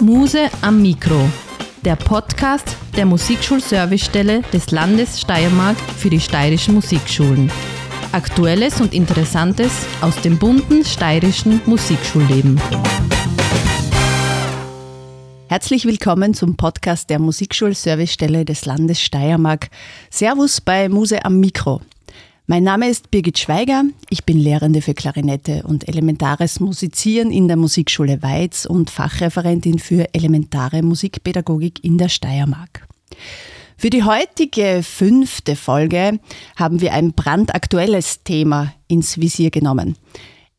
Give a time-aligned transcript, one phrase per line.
[0.00, 1.28] Muse am Mikro,
[1.84, 7.52] der Podcast der Musikschulservicestelle des Landes Steiermark für die steirischen Musikschulen.
[8.12, 12.58] Aktuelles und Interessantes aus dem bunten steirischen Musikschulleben.
[15.48, 19.68] Herzlich willkommen zum Podcast der Musikschulservicestelle des Landes Steiermark.
[20.08, 21.82] Servus bei Muse am Mikro.
[22.50, 23.84] Mein Name ist Birgit Schweiger.
[24.08, 30.12] Ich bin Lehrende für Klarinette und elementares Musizieren in der Musikschule Weiz und Fachreferentin für
[30.12, 32.88] elementare Musikpädagogik in der Steiermark.
[33.76, 36.18] Für die heutige fünfte Folge
[36.56, 39.94] haben wir ein brandaktuelles Thema ins Visier genommen.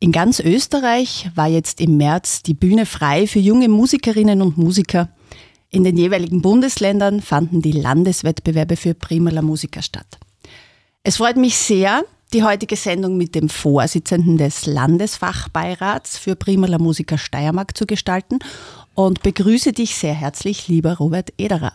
[0.00, 5.10] In ganz Österreich war jetzt im März die Bühne frei für junge Musikerinnen und Musiker.
[5.68, 10.18] In den jeweiligen Bundesländern fanden die Landeswettbewerbe für Primala Musiker statt.
[11.04, 17.18] Es freut mich sehr, die heutige Sendung mit dem Vorsitzenden des Landesfachbeirats für Primala Musiker
[17.18, 18.38] Steiermark zu gestalten
[18.94, 21.72] und begrüße dich sehr herzlich, lieber Robert Ederer.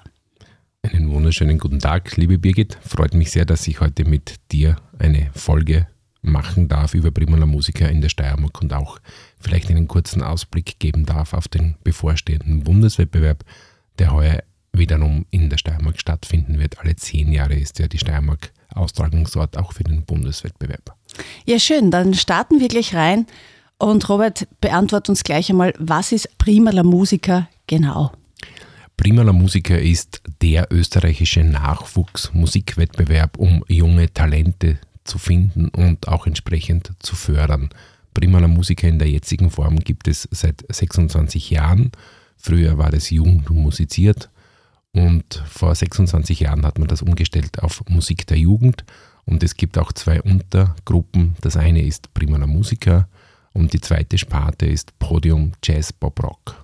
[0.81, 2.77] Einen wunderschönen guten Tag, liebe Birgit.
[2.87, 5.87] Freut mich sehr, dass ich heute mit dir eine Folge
[6.21, 8.99] machen darf über Primala Musiker in der Steiermark und auch
[9.41, 13.43] vielleicht einen kurzen Ausblick geben darf auf den bevorstehenden Bundeswettbewerb,
[13.99, 16.79] der heuer wiederum in der Steiermark stattfinden wird.
[16.79, 20.95] Alle zehn Jahre ist ja die Steiermark Austragungsort auch für den Bundeswettbewerb.
[21.45, 21.91] Ja, schön.
[21.91, 23.25] Dann starten wir gleich rein.
[23.77, 28.11] Und Robert, beantwortet uns gleich einmal, was ist Primala Musiker genau?
[28.97, 37.15] Primala Musiker ist der österreichische Nachwuchsmusikwettbewerb, um junge Talente zu finden und auch entsprechend zu
[37.15, 37.69] fördern.
[38.15, 41.91] Primala Musiker in der jetzigen Form gibt es seit 26 Jahren.
[42.35, 44.29] Früher war das Jugend musiziert
[44.93, 48.83] und vor 26 Jahren hat man das umgestellt auf Musik der Jugend.
[49.25, 51.35] Und es gibt auch zwei Untergruppen.
[51.41, 53.07] Das eine ist Primala Musiker
[53.53, 56.61] und die zweite Sparte ist Podium Jazz Bob Rock.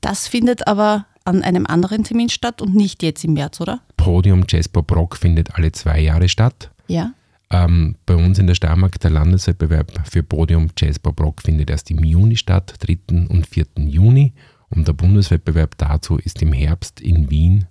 [0.00, 3.80] Das findet aber an einem anderen Termin statt und nicht jetzt im März, oder?
[3.96, 6.70] Podium Jazz Bob Rock findet alle zwei Jahre statt.
[6.88, 7.12] Ja.
[7.50, 11.90] Ähm, bei uns in der Steiermark, der Landeswettbewerb für Podium Jazz Bob Rock findet erst
[11.90, 13.28] im Juni statt, 3.
[13.28, 13.66] und 4.
[13.78, 14.32] Juni.
[14.68, 17.66] Und der Bundeswettbewerb dazu ist im Herbst in Wien.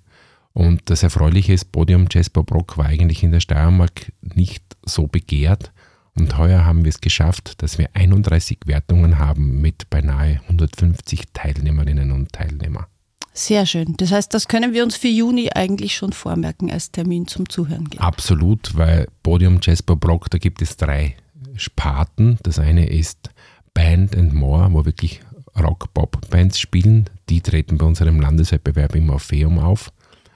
[0.53, 5.07] Und das Erfreuliche ist, Podium Jazz Bob Rock war eigentlich in der Steiermark nicht so
[5.07, 5.71] begehrt.
[6.17, 12.11] Und heuer haben wir es geschafft, dass wir 31 Wertungen haben mit beinahe 150 Teilnehmerinnen
[12.13, 12.85] und Teilnehmern.
[13.33, 13.95] Sehr schön.
[13.97, 17.89] Das heißt, das können wir uns für Juni eigentlich schon vormerken als Termin zum Zuhören.
[17.89, 17.99] Gehen.
[17.99, 21.17] Absolut, weil Podium Jazz Bob Rock, da gibt es drei
[21.57, 22.37] Sparten.
[22.43, 23.29] Das eine ist
[23.73, 25.19] Band and More, wo wirklich
[25.57, 27.09] Rock-Pop-Bands spielen.
[27.29, 29.91] Die treten bei unserem Landeswettbewerb im Orpheum auf,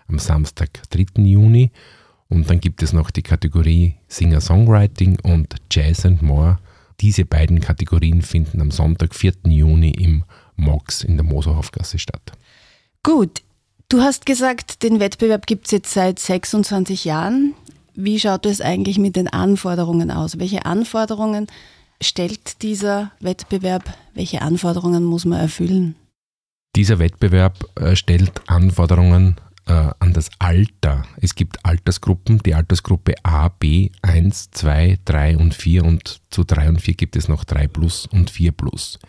[0.07, 1.23] am Samstag, 3.
[1.23, 1.71] Juni.
[2.29, 6.59] Und dann gibt es noch die Kategorie Singer-Songwriting und Jazz and More.
[7.01, 9.33] Diese beiden Kategorien finden am Sonntag, 4.
[9.45, 10.23] Juni im
[10.55, 12.33] MOX in der Moserhofgasse statt.
[13.03, 13.41] Gut,
[13.87, 17.53] du hast gesagt, den Wettbewerb gibt es jetzt seit 26 Jahren.
[17.95, 20.39] Wie schaut es eigentlich mit den Anforderungen aus?
[20.39, 21.47] Welche Anforderungen
[22.01, 23.93] stellt dieser Wettbewerb?
[24.13, 25.95] Welche Anforderungen muss man erfüllen?
[26.75, 31.05] Dieser Wettbewerb äh, stellt Anforderungen äh, an das Alter.
[31.21, 36.69] Es gibt Altersgruppen, die Altersgruppe A, B, 1, 2, 3 und 4 und zu 3
[36.69, 38.99] und 4 gibt es noch 3 plus und 4 plus.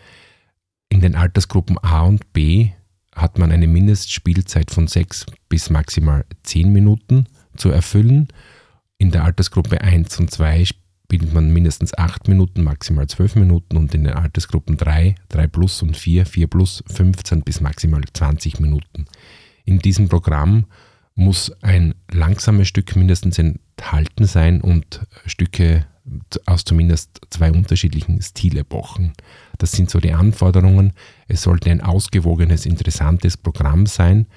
[0.89, 2.71] In den Altersgruppen A und B
[3.15, 8.27] hat man eine Mindestspielzeit von 6 bis maximal 10 Minuten zu erfüllen.
[8.97, 10.65] In der Altersgruppe 1 und 2
[11.11, 15.81] spielt man mindestens 8 Minuten, maximal 12 Minuten und in den Altersgruppen 3, 3 plus
[15.81, 19.07] und 4, 4 plus 15 bis maximal 20 Minuten.
[19.65, 20.67] In diesem Programm
[21.15, 25.85] muss ein langsames Stück mindestens enthalten sein und Stücke
[26.45, 29.11] aus zumindest zwei unterschiedlichen Stilepochen.
[29.57, 30.93] Das sind so die Anforderungen.
[31.27, 34.27] Es sollte ein ausgewogenes, interessantes Programm sein.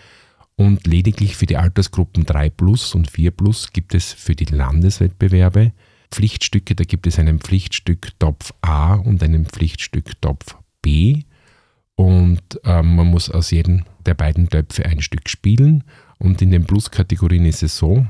[0.56, 5.72] Und lediglich für die Altersgruppen 3 plus und 4 plus gibt es für die Landeswettbewerbe
[6.14, 11.22] Pflichtstücke, da gibt es einen Pflichtstück Topf A und einen Pflichtstück Topf B.
[11.96, 15.82] Und ähm, man muss aus jedem der beiden Töpfe ein Stück spielen.
[16.18, 18.06] Und in den Plus-Kategorien ist es so,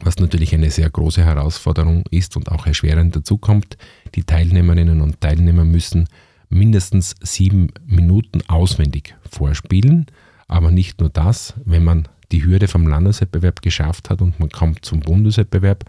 [0.00, 3.78] was natürlich eine sehr große Herausforderung ist und auch erschwerend dazukommt,
[4.14, 6.06] die Teilnehmerinnen und Teilnehmer müssen
[6.50, 10.06] mindestens sieben Minuten auswendig vorspielen.
[10.48, 14.84] Aber nicht nur das, wenn man die Hürde vom Landeswettbewerb geschafft hat und man kommt
[14.84, 15.86] zum Bundeswettbewerb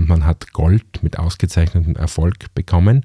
[0.00, 3.04] und man hat Gold mit ausgezeichnetem Erfolg bekommen,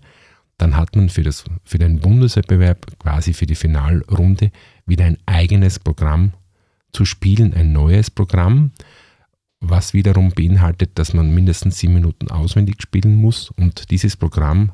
[0.58, 4.50] dann hat man für, das, für den Bundeswettbewerb, quasi für die Finalrunde,
[4.86, 6.32] wieder ein eigenes Programm
[6.94, 8.72] zu spielen, ein neues Programm,
[9.60, 13.52] was wiederum beinhaltet, dass man mindestens sieben Minuten auswendig spielen muss.
[13.52, 14.72] Und dieses Programm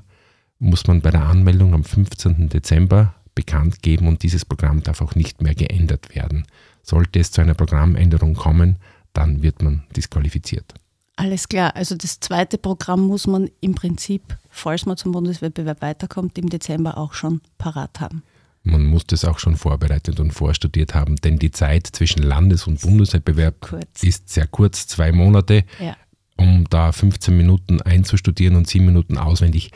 [0.60, 2.50] muss man bei der Anmeldung am 15.
[2.50, 6.46] Dezember bekannt geben und dieses Programm darf auch nicht mehr geändert werden.
[6.84, 8.78] Sollte es zu einer Programmänderung kommen,
[9.12, 10.76] dann wird man disqualifiziert.
[11.16, 11.76] Alles klar.
[11.76, 16.98] Also das zweite Programm muss man im Prinzip, falls man zum Bundeswettbewerb weiterkommt, im Dezember
[16.98, 18.24] auch schon parat haben.
[18.64, 22.82] Man muss das auch schon vorbereitet und vorstudiert haben, denn die Zeit zwischen Landes- und
[22.82, 24.04] Bundeswettbewerb kurz.
[24.04, 25.64] ist sehr kurz, zwei Monate.
[25.80, 25.96] Ja.
[26.38, 29.72] Um da 15 Minuten einzustudieren und 7 Minuten auswendig,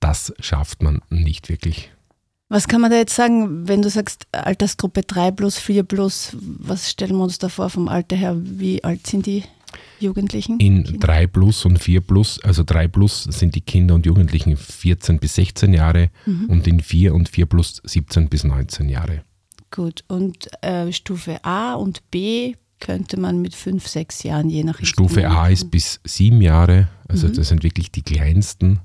[0.00, 1.90] das schafft man nicht wirklich.
[2.48, 6.90] Was kann man da jetzt sagen, wenn du sagst Altersgruppe 3 plus, 4 plus, was
[6.90, 8.36] stellen wir uns da vor vom Alter her?
[8.38, 9.42] Wie alt sind die
[10.00, 10.58] Jugendlichen?
[10.58, 11.06] In Kinder?
[11.06, 15.34] 3 plus und 4 plus, also 3 plus sind die Kinder und Jugendlichen 14 bis
[15.34, 16.46] 16 Jahre mhm.
[16.46, 19.22] und in 4 und 4 plus 17 bis 19 Jahre.
[19.70, 24.78] Gut, und äh, Stufe A und B könnte man mit 5, 6 Jahren je nach
[24.82, 27.34] Stufe A ist bis 7 Jahre, also mhm.
[27.34, 28.80] das sind wirklich die kleinsten.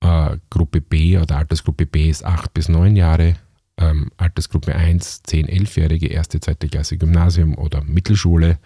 [0.00, 3.34] Äh, Gruppe B oder Altersgruppe B ist 8 bis 9 Jahre.
[3.76, 8.58] Ähm, Altersgruppe 1, 10, 11-Jährige, erste, zweite Klasse Gymnasium oder Mittelschule.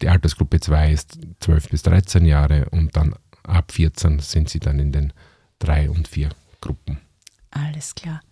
[0.00, 4.78] Die Altersgruppe 2 ist 12 bis 13 Jahre und dann ab 14 sind sie dann
[4.78, 5.12] in den
[5.58, 6.30] 3 und 4
[6.60, 6.98] Gruppen.
[7.50, 8.22] Alles klar.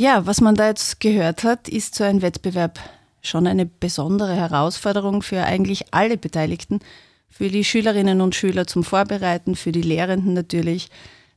[0.00, 2.78] Ja, was man da jetzt gehört hat, ist so ein Wettbewerb
[3.20, 6.80] schon eine besondere Herausforderung für eigentlich alle Beteiligten,
[7.28, 10.90] für die Schülerinnen und Schüler zum Vorbereiten, für die Lehrenden natürlich,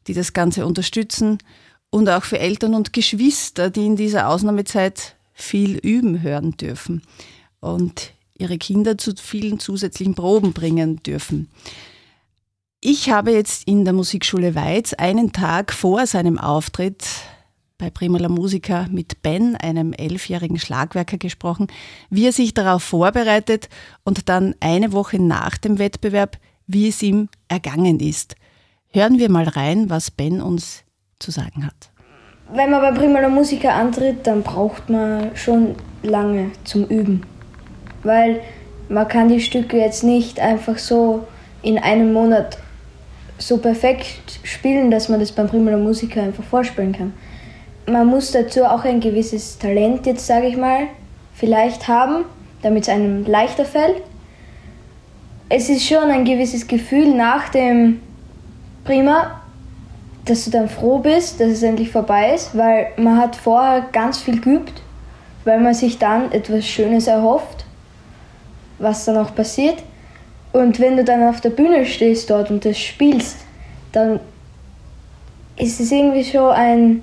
[0.07, 1.37] die das Ganze unterstützen
[1.89, 7.03] und auch für Eltern und Geschwister, die in dieser Ausnahmezeit viel üben hören dürfen.
[7.59, 11.49] Und ihre Kinder zu vielen zusätzlichen Proben bringen dürfen.
[12.81, 17.03] Ich habe jetzt in der Musikschule Weiz einen Tag vor seinem Auftritt
[17.77, 21.67] bei Prima la Musica mit Ben, einem elfjährigen Schlagwerker, gesprochen,
[22.09, 23.69] wie er sich darauf vorbereitet
[24.03, 28.35] und dann eine Woche nach dem Wettbewerb, wie es ihm ergangen ist.
[28.89, 30.83] Hören wir mal rein, was Ben uns
[31.19, 31.91] zu sagen hat.
[32.53, 37.23] Wenn man bei Prima la Musica antritt, dann braucht man schon lange zum Üben
[38.05, 38.39] weil
[38.89, 41.25] man kann die Stücke jetzt nicht einfach so
[41.61, 42.57] in einem Monat
[43.37, 47.13] so perfekt spielen, dass man das beim Primula Musiker einfach vorspielen kann.
[47.87, 50.87] Man muss dazu auch ein gewisses Talent, jetzt sage ich mal,
[51.33, 52.25] vielleicht haben,
[52.61, 54.01] damit es einem leichter fällt.
[55.49, 57.99] Es ist schon ein gewisses Gefühl nach dem
[58.83, 59.41] Prima,
[60.25, 64.19] dass du dann froh bist, dass es endlich vorbei ist, weil man hat vorher ganz
[64.19, 64.81] viel geübt,
[65.43, 67.64] weil man sich dann etwas Schönes erhofft
[68.79, 69.83] was dann auch passiert.
[70.53, 73.37] Und wenn du dann auf der Bühne stehst dort und das spielst,
[73.91, 74.19] dann
[75.57, 77.01] ist es irgendwie schon ein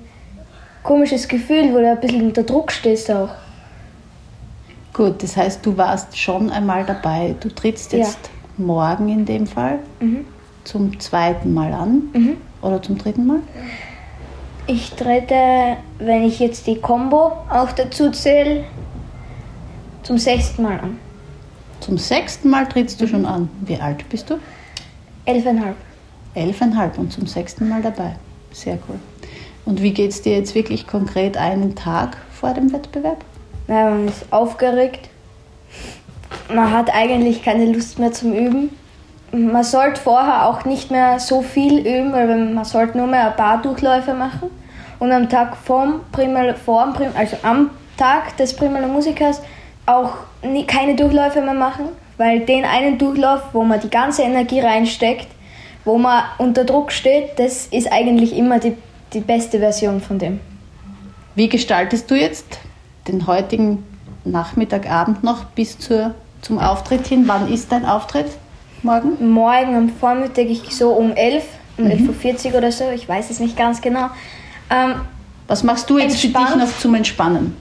[0.83, 3.29] komisches Gefühl, wo du ein bisschen unter Druck stehst auch.
[4.93, 7.35] Gut, das heißt, du warst schon einmal dabei.
[7.39, 8.63] Du trittst jetzt ja.
[8.63, 10.25] morgen in dem Fall mhm.
[10.63, 12.37] zum zweiten Mal an mhm.
[12.61, 13.39] oder zum dritten Mal?
[14.67, 18.65] Ich trete, wenn ich jetzt die Combo auch dazu zähle,
[20.03, 20.99] zum sechsten Mal an.
[21.83, 23.49] Zum sechsten Mal trittst du schon an.
[23.59, 24.35] Wie alt bist du?
[25.25, 25.75] Elfeinhalb.
[26.33, 28.15] Elfeinhalb und zum sechsten Mal dabei.
[28.53, 28.97] Sehr cool.
[29.65, 33.25] Und wie geht es dir jetzt wirklich konkret einen Tag vor dem Wettbewerb?
[33.67, 35.09] Na, man ist aufgeregt.
[36.47, 38.69] Man hat eigentlich keine Lust mehr zum Üben.
[39.33, 43.35] Man sollte vorher auch nicht mehr so viel üben, weil man sollte nur mehr ein
[43.35, 44.49] paar Durchläufe machen.
[44.99, 49.41] Und am Tag vorm Primal, vorm Primal, also am Tag des Primal Musikers
[49.85, 54.59] auch nie, keine Durchläufe mehr machen, weil den einen Durchlauf, wo man die ganze Energie
[54.59, 55.27] reinsteckt,
[55.85, 58.77] wo man unter Druck steht, das ist eigentlich immer die,
[59.13, 60.39] die beste Version von dem.
[61.35, 62.59] Wie gestaltest du jetzt
[63.07, 63.83] den heutigen
[64.23, 67.23] Nachmittag, Abend noch bis zur, zum Auftritt hin?
[67.27, 68.27] Wann ist dein Auftritt
[68.83, 69.31] morgen?
[69.31, 71.43] Morgen am Vormittag ich so um 11,
[71.77, 71.91] um mhm.
[71.91, 74.09] 11.40 Uhr oder so, ich weiß es nicht ganz genau.
[74.69, 74.95] Ähm,
[75.47, 76.49] Was machst du jetzt entspannt.
[76.49, 77.57] für dich noch zum Entspannen?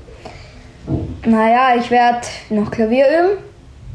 [1.24, 3.38] Naja, ich werde noch Klavier üben,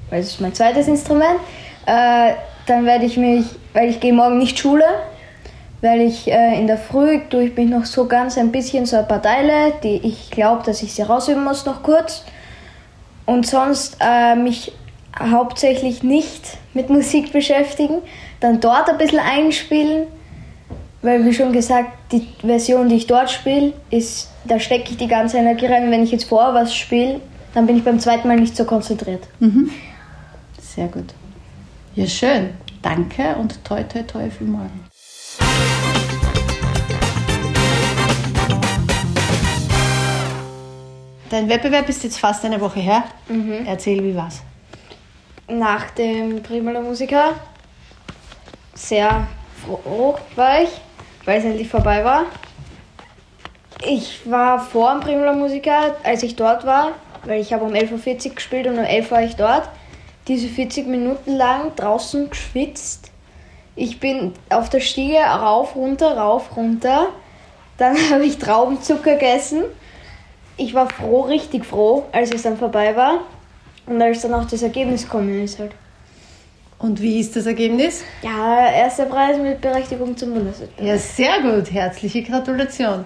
[0.10, 1.40] weil es ist mein zweites Instrument.
[1.86, 2.34] Äh,
[2.66, 4.86] dann werde ich mich, weil ich gehe morgen nicht Schule,
[5.82, 8.96] weil ich äh, in der Früh tue ich mich noch so ganz ein bisschen so
[8.98, 12.24] ein paar Teile, die ich glaube, dass ich sie rausüben muss noch kurz.
[13.26, 14.72] Und sonst äh, mich
[15.20, 18.02] hauptsächlich nicht mit Musik beschäftigen,
[18.40, 20.08] dann dort ein bisschen einspielen
[21.08, 25.08] weil wie schon gesagt, die Version, die ich dort spiele, ist, da stecke ich die
[25.08, 25.90] ganze Energie rein.
[25.90, 27.22] Wenn ich jetzt vorher was spiele,
[27.54, 29.24] dann bin ich beim zweiten Mal nicht so konzentriert.
[29.40, 29.72] Mhm.
[30.60, 31.14] Sehr gut.
[31.96, 32.50] Ja, schön.
[32.82, 34.86] Danke und toi, toi, toi für morgen.
[41.30, 43.06] Dein Wettbewerb ist jetzt fast eine Woche her.
[43.30, 43.66] Mhm.
[43.66, 44.42] Erzähl, wie war's?
[45.48, 47.36] Nach dem Primula Musiker
[48.76, 49.26] sehr
[49.66, 50.70] froh war ich
[51.28, 52.24] weil es endlich vorbei war.
[53.86, 56.94] Ich war vor dem Primula Musiker, als ich dort war,
[57.26, 59.70] weil ich habe um 11.40 Uhr gespielt und um 11 Uhr war ich dort.
[60.30, 63.12] Diese 40 Minuten lang draußen geschwitzt.
[63.76, 67.10] Ich bin auf der Stiege rauf, runter, rauf, runter.
[67.78, 69.64] Dann habe ich Traubenzucker gegessen.
[70.56, 73.20] Ich war froh, richtig froh, als es dann vorbei war.
[73.86, 75.74] Und als dann auch das Ergebnis gekommen ist halt.
[76.80, 78.04] Und wie ist das Ergebnis?
[78.22, 80.88] Ja, erster Preis mit Berechtigung zum Bundeswettbewerb.
[80.88, 81.72] Ja, sehr gut.
[81.72, 83.04] Herzliche Gratulation.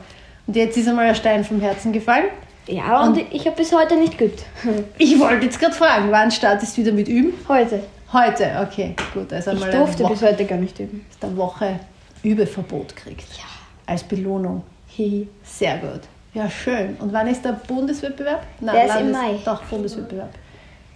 [0.48, 2.26] Und jetzt ist einmal ein Stein vom Herzen gefallen.
[2.68, 4.44] Ja, und, ich habe bis heute nicht geübt.
[4.98, 7.34] Ich wollte jetzt gerade fragen, wann startest du wieder mit Üben?
[7.48, 7.82] Heute.
[8.14, 9.32] Heute, okay, gut.
[9.32, 11.06] Also Ich durfte bis heute gar nicht üben.
[11.22, 11.80] eine Woche
[12.24, 13.38] Übeverbot kriegt.
[13.38, 13.46] Ja.
[13.86, 14.64] Als Belohnung.
[14.88, 15.28] Hihi.
[15.44, 16.02] Sehr gut.
[16.34, 16.98] Ja, schön.
[17.00, 18.44] Und wann ist der Bundeswettbewerb?
[18.60, 19.40] Nein, Der ist im Mai.
[19.46, 20.30] Doch, Bundeswettbewerb.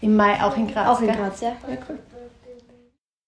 [0.01, 0.88] Im Mai auch in Graz.
[0.88, 1.15] Auch in gell?
[1.15, 1.50] Graz, ja.
[1.70, 1.98] Ja, cool.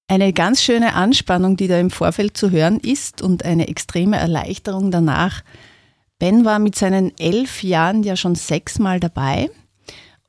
[0.10, 4.90] Eine ganz schöne Anspannung, die da im Vorfeld zu hören ist und eine extreme Erleichterung
[4.90, 5.44] danach.
[6.18, 9.50] Ben war mit seinen elf Jahren ja schon sechsmal dabei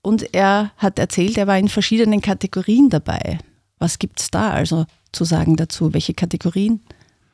[0.02, 3.38] und er hat erzählt, er war in verschiedenen Kategorien dabei.
[3.78, 5.94] Was gibt es da also zu sagen dazu?
[5.94, 6.80] Welche Kategorien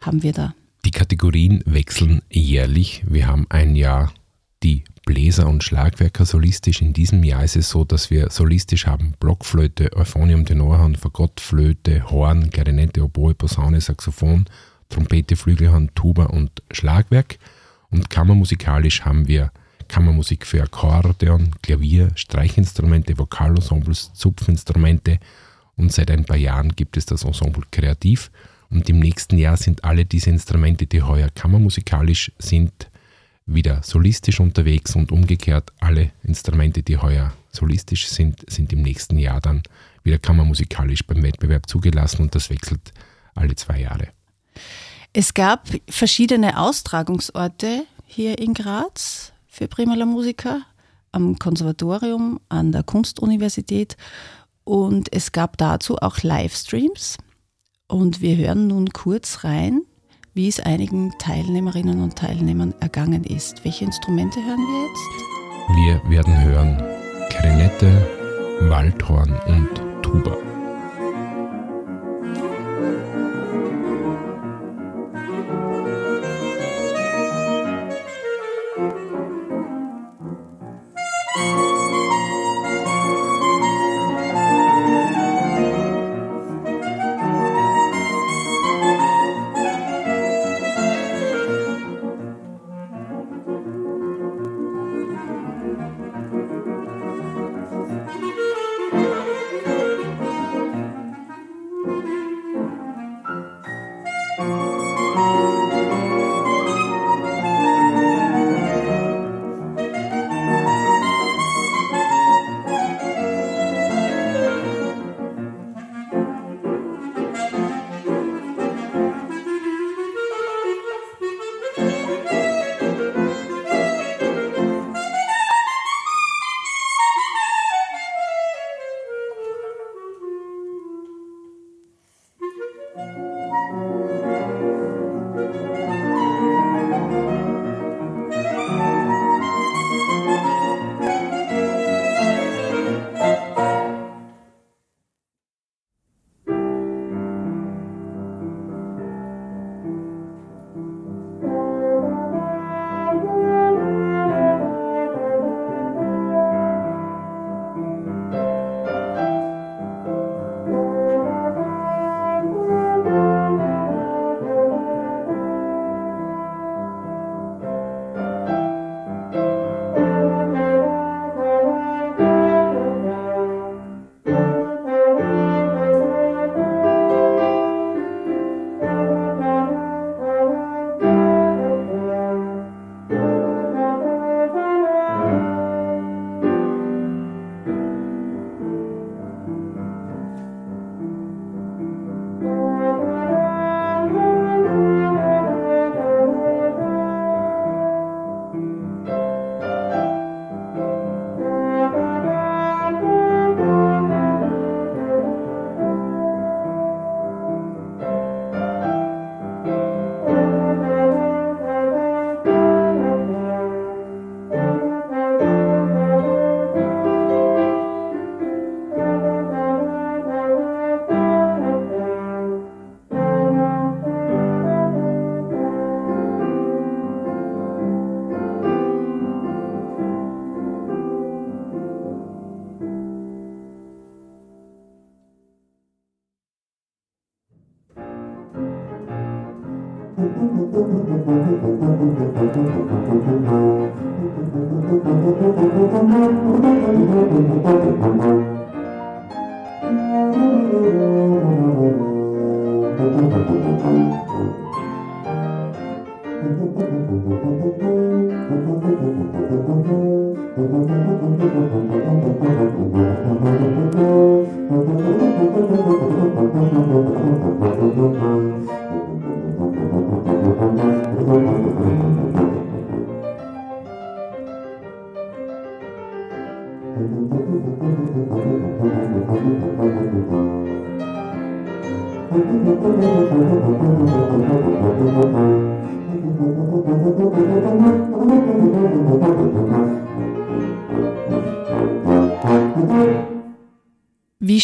[0.03, 0.55] haben wir da?
[0.85, 3.05] Die Kategorien wechseln jährlich.
[3.09, 4.13] Wir haben ein Jahr
[4.63, 6.81] die Bläser und Schlagwerker solistisch.
[6.83, 12.51] In diesem Jahr ist es so, dass wir solistisch haben Blockflöte, Euphonium, Tenorhorn, Fagottflöte, Horn,
[12.51, 14.47] Klarinette, Oboe, Posaune, Saxophon,
[14.89, 17.39] Trompete, Flügelhorn, Tuba und Schlagwerk.
[17.91, 19.53] Und kammermusikalisch haben wir
[19.89, 25.19] Kammermusik für Akkordeon, Klavier, Streichinstrumente, Vokalensembles, Zupfinstrumente
[25.77, 28.31] und seit ein paar Jahren gibt es das Ensemble Kreativ.
[28.71, 32.91] Und im nächsten Jahr sind alle diese Instrumente, die heuer kammermusikalisch sind,
[33.47, 39.41] wieder solistisch unterwegs und umgekehrt alle Instrumente, die heuer solistisch sind, sind im nächsten Jahr
[39.41, 39.63] dann
[40.03, 42.93] wieder kammermusikalisch beim Wettbewerb zugelassen und das wechselt
[43.35, 44.09] alle zwei Jahre.
[45.13, 50.63] Es gab verschiedene Austragungsorte hier in Graz für Primala Musiker,
[51.13, 53.97] am Konservatorium, an der Kunstuniversität
[54.65, 57.19] und es gab dazu auch Livestreams.
[57.87, 59.83] Und wir hören nun kurz rein,
[60.35, 63.65] wie es einigen Teilnehmerinnen und Teilnehmern ergangen ist.
[63.65, 66.05] Welche Instrumente hören wir jetzt?
[66.05, 66.83] Wir werden hören
[67.31, 68.07] Klarinette,
[68.69, 70.37] Waldhorn und Tuba.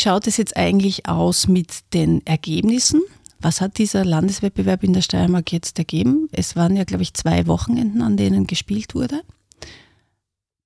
[0.00, 3.02] Schaut es jetzt eigentlich aus mit den Ergebnissen?
[3.40, 6.28] Was hat dieser Landeswettbewerb in der Steiermark jetzt ergeben?
[6.32, 9.22] Es waren ja, glaube ich, zwei Wochenenden, an denen gespielt wurde.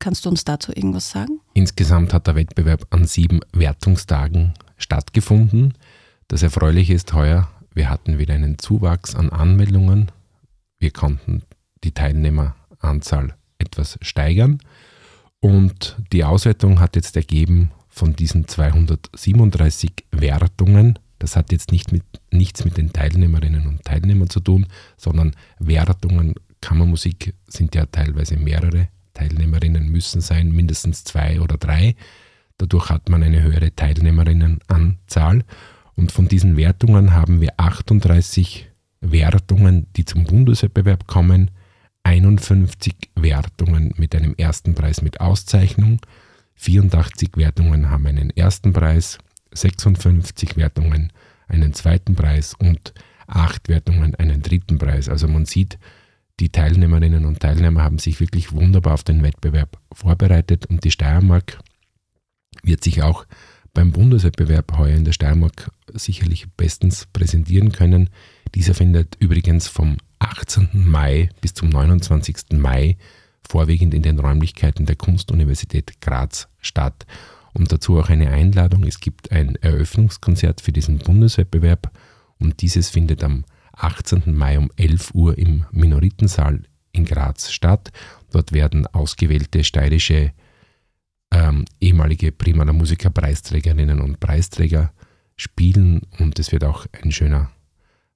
[0.01, 1.41] Kannst du uns dazu irgendwas sagen?
[1.55, 5.75] Insgesamt hat der Wettbewerb an sieben Wertungstagen stattgefunden.
[6.29, 10.11] Das Erfreuliche ist heuer, wir hatten wieder einen Zuwachs an Anmeldungen.
[10.79, 11.43] Wir konnten
[11.83, 14.61] die Teilnehmeranzahl etwas steigern.
[15.41, 22.03] Und die Auswertung hat jetzt ergeben, von diesen 237 Wertungen, das hat jetzt nicht mit,
[22.33, 28.89] nichts mit den Teilnehmerinnen und Teilnehmern zu tun, sondern Wertungen, Kammermusik sind ja teilweise mehrere.
[29.13, 31.95] Teilnehmerinnen müssen sein, mindestens zwei oder drei.
[32.59, 35.45] Dadurch hat man eine höhere Teilnehmerinnenanzahl.
[35.95, 38.69] Und von diesen Wertungen haben wir 38
[39.01, 41.53] Wertungen, die zum Bundeswettbewerb kommen,
[42.03, 46.01] 51 Wertungen mit einem ersten Preis mit Auszeichnung,
[46.57, 49.19] 84 Wertungen haben einen ersten Preis,
[49.53, 51.13] 56 Wertungen
[51.47, 52.95] einen zweiten Preis und
[53.27, 55.09] 8 Wertungen einen dritten Preis.
[55.09, 55.79] Also man sieht,
[56.41, 61.61] die Teilnehmerinnen und Teilnehmer haben sich wirklich wunderbar auf den Wettbewerb vorbereitet und die Steiermark
[62.63, 63.27] wird sich auch
[63.73, 68.11] beim Bundeswettbewerb heuer in der Steiermark sicherlich bestens präsentieren können.
[68.55, 70.69] Dieser findet übrigens vom 18.
[70.73, 72.37] Mai bis zum 29.
[72.53, 72.97] Mai
[73.49, 77.07] vorwiegend in den Räumlichkeiten der Kunstuniversität Graz statt.
[77.53, 78.85] Und dazu auch eine Einladung.
[78.85, 81.91] Es gibt ein Eröffnungskonzert für diesen Bundeswettbewerb
[82.39, 84.35] und dieses findet am 18.
[84.35, 87.93] Mai um 11 Uhr im Minoritensaal in Graz statt.
[88.31, 90.33] Dort werden ausgewählte steirische
[91.33, 94.93] ähm, ehemalige Prima der Musiker Preisträgerinnen und Preisträger
[95.37, 97.51] spielen und es wird auch ein schöner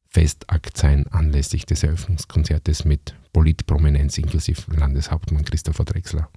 [0.08, 6.28] Festakt sein anlässlich des Eröffnungskonzertes mit Politprominenz inklusive Landeshauptmann Christopher Drexler.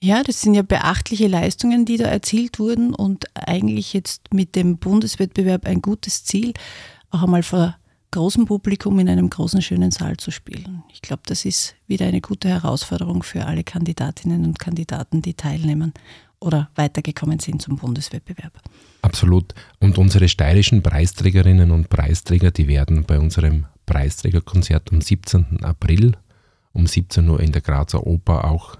[0.00, 4.78] Ja, das sind ja beachtliche Leistungen, die da erzielt wurden und eigentlich jetzt mit dem
[4.78, 6.52] Bundeswettbewerb ein gutes Ziel,
[7.10, 7.76] auch einmal vor
[8.10, 10.84] großem Publikum in einem großen, schönen Saal zu spielen.
[10.92, 15.92] Ich glaube, das ist wieder eine gute Herausforderung für alle Kandidatinnen und Kandidaten, die teilnehmen
[16.40, 18.52] oder weitergekommen sind zum Bundeswettbewerb.
[19.02, 19.54] Absolut.
[19.80, 25.64] Und unsere steirischen Preisträgerinnen und Preisträger, die werden bei unserem Preisträgerkonzert am 17.
[25.64, 26.16] April
[26.72, 28.76] um 17 Uhr in der Grazer Oper auch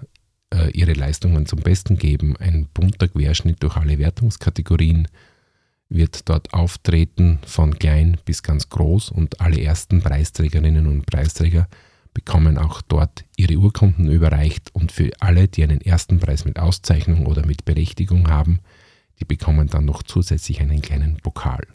[0.53, 2.37] äh, ihre Leistungen zum Besten geben.
[2.37, 5.07] Ein bunter Querschnitt durch alle Wertungskategorien
[5.89, 11.67] wird dort auftreten, von klein bis ganz groß und alle ersten Preisträgerinnen und Preisträger
[12.19, 17.27] bekommen auch dort ihre Urkunden überreicht und für alle, die einen ersten Preis mit Auszeichnung
[17.27, 18.59] oder mit Berechtigung haben,
[19.21, 21.65] die bekommen dann noch zusätzlich einen kleinen Pokal.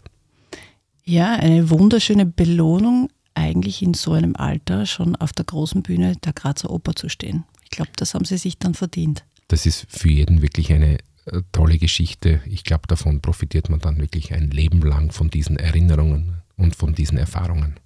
[1.02, 6.35] Ja, eine wunderschöne Belohnung, eigentlich in so einem Alter schon auf der großen Bühne der
[6.35, 7.44] Grazer Oper zu stehen.
[7.62, 9.24] Ich glaube, das haben sie sich dann verdient.
[9.48, 12.42] Das ist für jeden wirklich eine äh, tolle Geschichte.
[12.44, 16.94] Ich glaube, davon profitiert man dann wirklich ein Leben lang von diesen Erinnerungen und von
[16.94, 17.76] diesen Erfahrungen.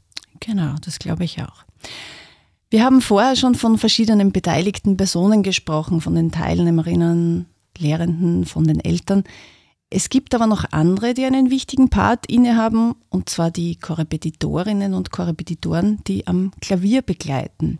[0.40, 1.64] Genau, das glaube ich auch.
[2.70, 7.46] Wir haben vorher schon von verschiedenen beteiligten Personen gesprochen, von den Teilnehmerinnen,
[7.78, 9.24] Lehrenden, von den Eltern.
[9.88, 15.10] Es gibt aber noch andere, die einen wichtigen Part innehaben, und zwar die Korrepetitorinnen und
[15.10, 17.78] Korrepetitoren, die am Klavier begleiten.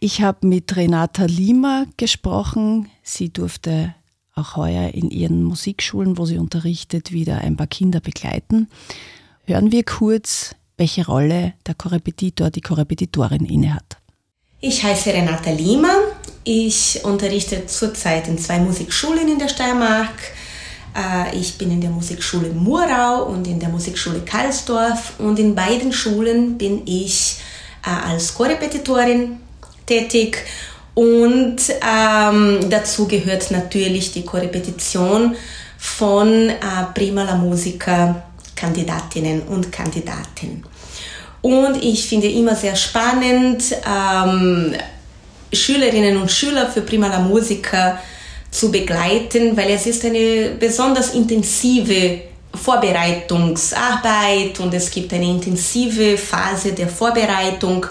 [0.00, 2.88] Ich habe mit Renata Lima gesprochen.
[3.02, 3.94] Sie durfte
[4.34, 8.68] auch heuer in ihren Musikschulen, wo sie unterrichtet, wieder ein paar Kinder begleiten.
[9.44, 13.98] Hören wir kurz, welche Rolle der Korrepetitor, die Korrepetitorin innehat.
[14.60, 15.90] Ich heiße Renata Lima.
[16.44, 20.14] Ich unterrichte zurzeit in zwei Musikschulen in der Steiermark.
[20.96, 25.92] Äh, ich bin in der Musikschule Murau und in der Musikschule Karlsdorf und in beiden
[25.92, 27.36] Schulen bin ich
[27.84, 29.38] äh, als Korrepetitorin
[29.86, 30.44] tätig
[30.94, 35.36] und ähm, dazu gehört natürlich die Korrepetition
[35.76, 36.56] von äh,
[36.94, 38.27] Prima la Musica
[38.58, 40.64] Kandidatinnen und Kandidaten.
[41.40, 44.74] Und ich finde immer sehr spannend, ähm,
[45.52, 48.00] Schülerinnen und Schüler für Prima la Musica
[48.50, 52.22] zu begleiten, weil es ist eine besonders intensive
[52.54, 57.86] Vorbereitungsarbeit und es gibt eine intensive Phase der Vorbereitung.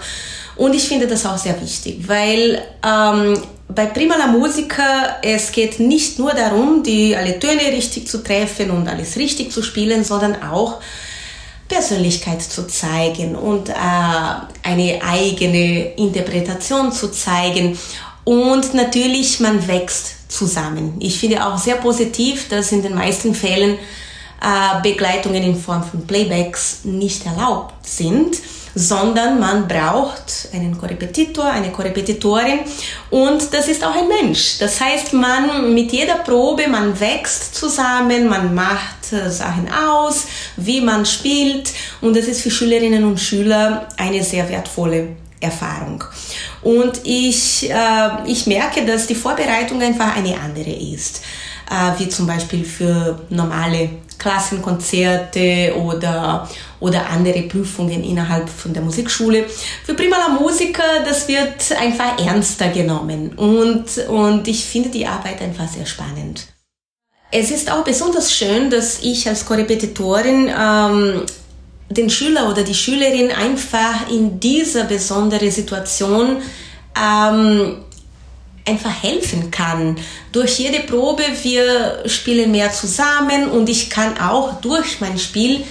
[0.58, 5.80] Und ich finde das auch sehr wichtig, weil ähm, bei Prima la Musica es geht
[5.80, 10.42] nicht nur darum, die alle Töne richtig zu treffen und alles richtig zu spielen, sondern
[10.42, 10.80] auch
[11.68, 13.74] Persönlichkeit zu zeigen und äh,
[14.64, 17.78] eine eigene Interpretation zu zeigen.
[18.24, 20.96] Und natürlich, man wächst zusammen.
[21.00, 23.78] Ich finde auch sehr positiv, dass in den meisten Fällen
[24.42, 28.38] äh, Begleitungen in Form von Playbacks nicht erlaubt sind,
[28.78, 32.60] sondern man braucht einen Korrepetitor, eine Korrepetitorin
[33.10, 34.60] und das ist auch ein Mensch.
[34.60, 40.26] Das heißt, man mit jeder Probe, man wächst zusammen, man macht Sachen aus,
[40.58, 45.10] wie man spielt und das ist für Schülerinnen und Schüler eine sehr wertvolle
[45.40, 46.04] Erfahrung.
[46.62, 51.22] Und ich, äh, ich merke, dass die Vorbereitung einfach eine andere ist
[51.70, 56.50] äh, wie zum Beispiel für normale Klassenkonzerte oder,
[56.80, 59.46] oder andere Prüfungen innerhalb von der Musikschule.
[59.86, 65.42] Für Prima la Musica, das wird einfach ernster genommen und, und ich finde die Arbeit
[65.42, 66.48] einfach sehr spannend.
[67.32, 71.24] Es ist auch besonders schön, dass ich als Korrepetitorin ähm,
[71.90, 76.42] den Schüler oder die Schülerin einfach in dieser besonderen Situation
[76.98, 77.84] ähm,
[78.68, 79.98] einfach helfen kann.
[80.32, 85.64] Durch jede Probe, wir spielen mehr zusammen und ich kann auch durch mein Spiel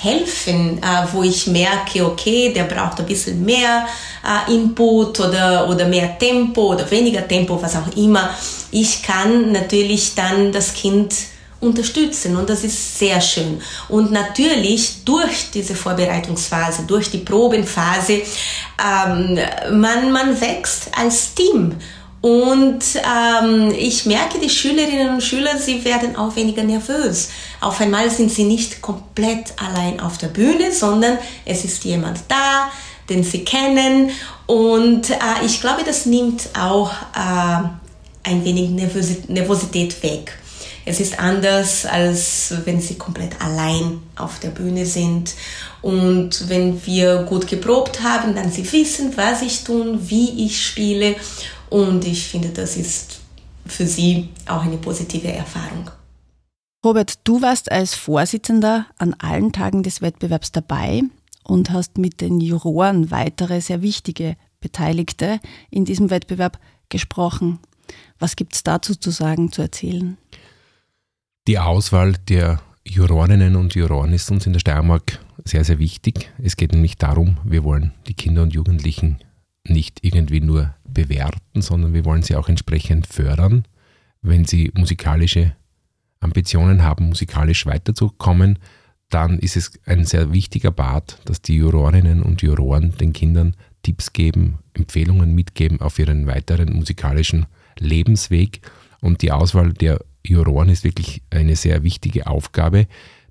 [0.00, 3.86] helfen, äh, wo ich merke, okay, der braucht ein bisschen mehr
[4.24, 8.30] äh, Input oder, oder mehr Tempo oder weniger Tempo, was auch immer.
[8.70, 11.14] Ich kann natürlich dann das Kind
[11.60, 13.60] unterstützen und das ist sehr schön.
[13.88, 18.22] Und natürlich durch diese Vorbereitungsphase, durch die Probenphase,
[18.78, 19.38] ähm,
[19.72, 21.74] man, man wächst als Team
[22.20, 27.28] und ähm, ich merke, die Schülerinnen und Schüler, sie werden auch weniger nervös.
[27.60, 32.70] Auf einmal sind sie nicht komplett allein auf der Bühne, sondern es ist jemand da,
[33.08, 34.10] den sie kennen.
[34.46, 37.68] Und äh, ich glaube, das nimmt auch äh,
[38.24, 38.70] ein wenig
[39.28, 40.36] Nervosität weg.
[40.84, 45.34] Es ist anders, als wenn sie komplett allein auf der Bühne sind.
[45.82, 51.14] Und wenn wir gut geprobt haben, dann sie wissen, was ich tun, wie ich spiele.
[51.70, 53.20] Und ich finde, das ist
[53.66, 55.90] für sie auch eine positive Erfahrung.
[56.84, 61.02] Robert, du warst als Vorsitzender an allen Tagen des Wettbewerbs dabei
[61.42, 67.58] und hast mit den Juroren weitere sehr wichtige Beteiligte in diesem Wettbewerb gesprochen.
[68.18, 70.16] Was gibt es dazu zu sagen, zu erzählen?
[71.46, 76.30] Die Auswahl der Jurorinnen und Juroren ist uns in der Steiermark sehr, sehr wichtig.
[76.42, 79.18] Es geht nämlich darum, wir wollen die Kinder und Jugendlichen
[79.70, 83.64] nicht irgendwie nur bewerten, sondern wir wollen sie auch entsprechend fördern,
[84.22, 85.54] wenn sie musikalische
[86.20, 88.58] Ambitionen haben, musikalisch weiterzukommen,
[89.10, 94.12] dann ist es ein sehr wichtiger Part, dass die Jurorinnen und Juroren den Kindern Tipps
[94.12, 97.46] geben, Empfehlungen mitgeben auf ihren weiteren musikalischen
[97.78, 98.60] Lebensweg.
[99.00, 102.86] Und die Auswahl der Juroren ist wirklich eine sehr wichtige Aufgabe,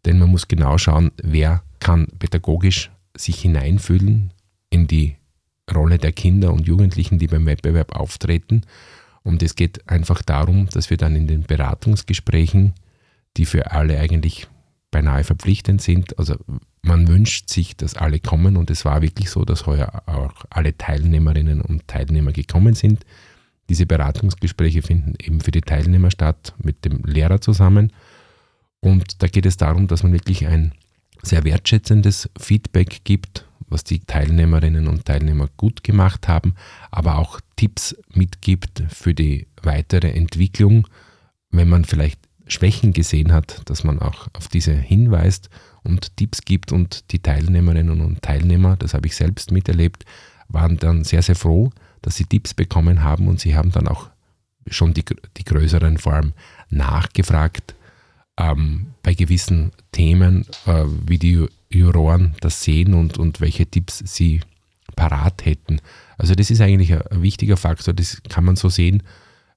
[0.06, 4.34] denn man muss genau schauen, wer kann pädagogisch sich hineinfühlen
[4.70, 5.17] in die
[5.74, 8.62] Rolle der Kinder und Jugendlichen, die beim Wettbewerb auftreten.
[9.24, 12.74] Und es geht einfach darum, dass wir dann in den Beratungsgesprächen,
[13.36, 14.48] die für alle eigentlich
[14.92, 16.38] beinahe verpflichtend sind, also
[16.82, 20.78] man wünscht sich, dass alle kommen und es war wirklich so, dass heuer auch alle
[20.78, 23.06] Teilnehmerinnen und Teilnehmer gekommen sind.
[23.70, 27.92] Diese Beratungsgespräche finden eben für die Teilnehmer statt mit dem Lehrer zusammen.
[28.80, 30.72] Und da geht es darum, dass man wirklich ein
[31.22, 36.56] sehr wertschätzendes Feedback gibt was die Teilnehmerinnen und Teilnehmer gut gemacht haben,
[36.92, 40.88] aber auch Tipps mitgibt für die weitere Entwicklung,
[41.52, 45.50] wenn man vielleicht Schwächen gesehen hat, dass man auch auf diese hinweist
[45.84, 46.72] und Tipps gibt.
[46.72, 50.06] Und die Teilnehmerinnen und Teilnehmer, das habe ich selbst miterlebt,
[50.48, 53.28] waren dann sehr, sehr froh, dass sie Tipps bekommen haben.
[53.28, 54.10] Und sie haben dann auch
[54.68, 55.04] schon die,
[55.38, 56.34] die größeren allem
[56.70, 57.76] nachgefragt
[58.38, 64.42] ähm, bei gewissen Themen, äh, wie die Juroren das sehen und, und welche Tipps sie
[64.96, 65.80] parat hätten.
[66.18, 69.04] Also das ist eigentlich ein, wichtiger Faktor, das kann man so sehen,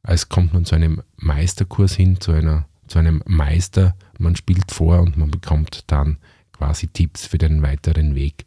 [0.03, 5.01] als kommt man zu einem Meisterkurs hin, zu, einer, zu einem Meister, man spielt vor
[5.01, 6.19] und man bekommt dann
[6.53, 8.47] quasi Tipps für den weiteren Weg.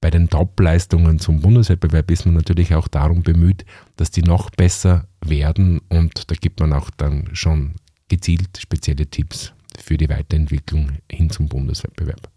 [0.00, 5.06] Bei den Top-Leistungen zum Bundeswettbewerb ist man natürlich auch darum bemüht, dass die noch besser
[5.24, 7.74] werden und da gibt man auch dann schon
[8.08, 12.30] gezielt spezielle Tipps für die Weiterentwicklung hin zum Bundeswettbewerb.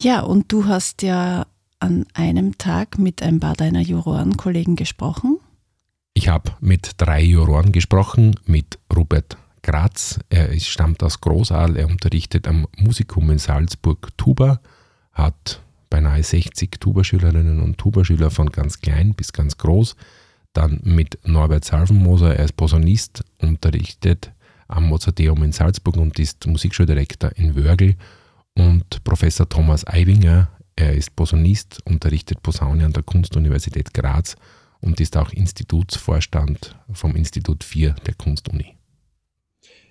[0.00, 1.46] Ja, und du hast ja
[1.78, 5.38] an einem Tag mit ein paar deiner Jurorenkollegen gesprochen.
[6.14, 12.46] Ich habe mit drei Juroren gesprochen, mit Robert Graz, er stammt aus Großaal, er unterrichtet
[12.48, 14.60] am Musikum in Salzburg Tuba,
[15.12, 19.96] hat beinahe 60 Tubaschülerinnen und Tubaschüler von ganz klein bis ganz groß.
[20.52, 24.32] Dann mit Norbert Salvenmoser, er ist Posaunist, unterrichtet
[24.68, 27.94] am Mozarteum in Salzburg und ist Musikschuldirektor in Wörgl.
[28.54, 34.36] Und Professor Thomas Eibinger, er ist Posaunist, unterrichtet Posaune an der Kunstuniversität Graz
[34.80, 38.76] und ist auch Institutsvorstand vom Institut 4 der Kunstuni.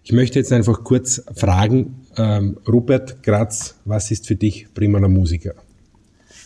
[0.03, 5.07] Ich möchte jetzt einfach kurz fragen, ähm, Rupert Graz, was ist für dich Prima la
[5.07, 5.53] Musica?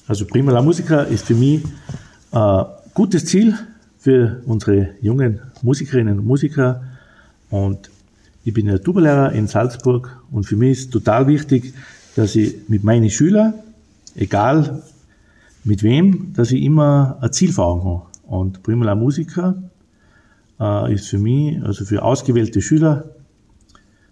[0.08, 1.62] Also Prima la Musica ist für mich
[2.32, 3.58] ein gutes Ziel
[3.98, 6.84] für unsere jungen Musikerinnen und Musiker.
[7.50, 7.92] Und
[8.44, 11.74] ich bin ja Tubelehrer in Salzburg und für mich ist total wichtig,
[12.16, 13.54] dass ich mit meinen Schülern,
[14.16, 14.84] egal
[15.64, 18.02] mit wem, dass ich immer ein Ziel vor Augen habe.
[18.24, 19.56] Und Prima la Musica
[20.60, 23.16] äh, ist für mich, also für ausgewählte Schüler,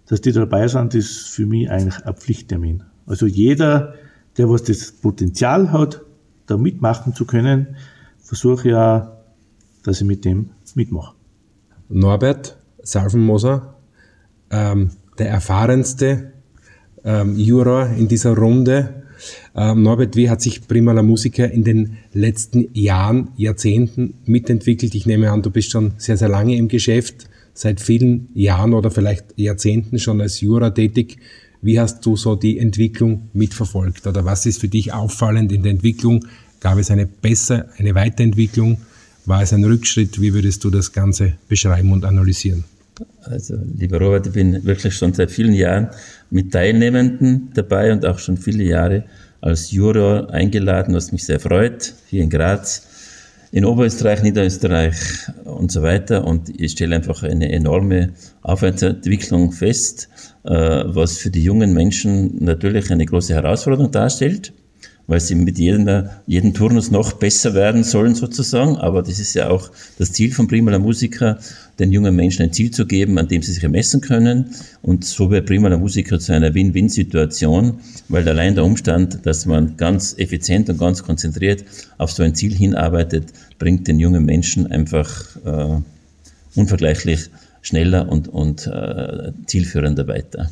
[0.06, 2.82] dass die dabei sind, ist für mich eigentlich ein Pflichttermin.
[3.06, 3.94] Also jeder,
[4.36, 6.02] der was das Potenzial hat,
[6.46, 7.76] da mitmachen zu können,
[8.18, 9.18] versuche ja,
[9.82, 11.14] dass ich mit dem mitmache.
[11.88, 13.74] Norbert Salvenmoser,
[14.50, 16.32] ähm, der erfahrenste
[17.04, 19.02] ähm, Juror in dieser Runde.
[19.56, 24.94] Ähm, Norbert, wie hat sich Prima la Musica in den letzten Jahren, Jahrzehnten mitentwickelt?
[24.94, 28.90] Ich nehme an, du bist schon sehr, sehr lange im Geschäft seit vielen Jahren oder
[28.90, 31.18] vielleicht Jahrzehnten schon als Jura tätig.
[31.60, 34.06] Wie hast du so die Entwicklung mitverfolgt?
[34.06, 36.24] Oder was ist für dich auffallend in der Entwicklung?
[36.60, 38.78] Gab es eine besser, eine Weiterentwicklung?
[39.26, 40.20] War es ein Rückschritt?
[40.20, 42.64] Wie würdest du das Ganze beschreiben und analysieren?
[43.22, 45.88] Also, lieber Robert, ich bin wirklich schon seit vielen Jahren
[46.30, 49.04] mit Teilnehmenden dabei und auch schon viele Jahre
[49.40, 52.86] als Juror eingeladen, was mich sehr freut, hier in Graz
[53.50, 54.96] in Oberösterreich, Niederösterreich
[55.44, 56.26] und so weiter.
[56.26, 58.10] Und ich stelle einfach eine enorme
[58.42, 60.08] Aufwärtsentwicklung fest,
[60.44, 64.52] äh, was für die jungen Menschen natürlich eine große Herausforderung darstellt
[65.08, 68.76] weil sie mit jedem, jedem Turnus noch besser werden sollen sozusagen.
[68.76, 71.38] Aber das ist ja auch das Ziel von Prima la Musica,
[71.78, 74.54] den jungen Menschen ein Ziel zu geben, an dem sie sich ermessen können.
[74.82, 79.78] Und so wird Prima la Musica zu einer Win-Win-Situation, weil allein der Umstand, dass man
[79.78, 81.64] ganz effizient und ganz konzentriert
[81.96, 85.80] auf so ein Ziel hinarbeitet, bringt den jungen Menschen einfach äh,
[86.54, 87.30] unvergleichlich
[87.62, 90.50] schneller und, und äh, zielführender weiter.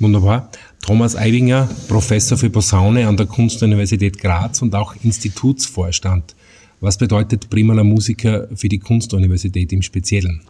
[0.00, 0.50] Wunderbar.
[0.84, 6.36] Thomas Eidinger, Professor für Posaune an der Kunstuniversität Graz und auch Institutsvorstand.
[6.80, 10.42] Was bedeutet Prima la Musica für die Kunstuniversität im Speziellen?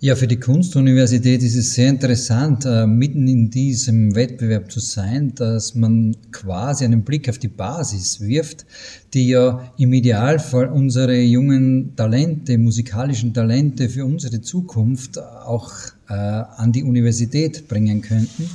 [0.00, 5.34] Ja, für die Kunstuniversität ist es sehr interessant, äh, mitten in diesem Wettbewerb zu sein,
[5.34, 8.66] dass man quasi einen Blick auf die Basis wirft,
[9.14, 15.72] die ja im Idealfall unsere jungen Talente, musikalischen Talente für unsere Zukunft auch
[16.10, 18.50] äh, an die Universität bringen könnten.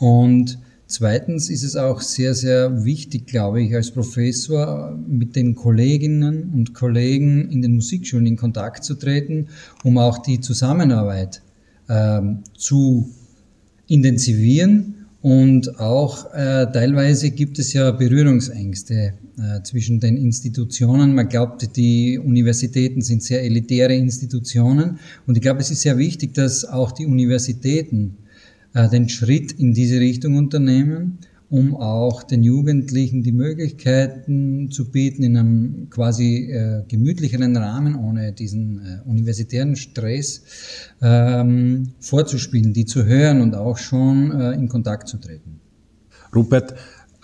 [0.00, 6.50] Und zweitens ist es auch sehr, sehr wichtig, glaube ich, als Professor mit den Kolleginnen
[6.54, 9.48] und Kollegen in den Musikschulen in Kontakt zu treten,
[9.84, 11.42] um auch die Zusammenarbeit
[11.90, 13.10] ähm, zu
[13.88, 14.94] intensivieren.
[15.20, 18.94] Und auch äh, teilweise gibt es ja Berührungsängste
[19.36, 21.14] äh, zwischen den Institutionen.
[21.14, 24.98] Man glaubt, die Universitäten sind sehr elitäre Institutionen.
[25.26, 28.16] Und ich glaube, es ist sehr wichtig, dass auch die Universitäten
[28.74, 35.24] äh, den Schritt in diese Richtung unternehmen, um auch den Jugendlichen die Möglichkeiten zu bieten,
[35.24, 40.44] in einem quasi äh, gemütlicheren Rahmen, ohne diesen äh, universitären Stress,
[41.02, 45.60] ähm, vorzuspielen, die zu hören und auch schon äh, in Kontakt zu treten.
[46.32, 46.74] Rupert,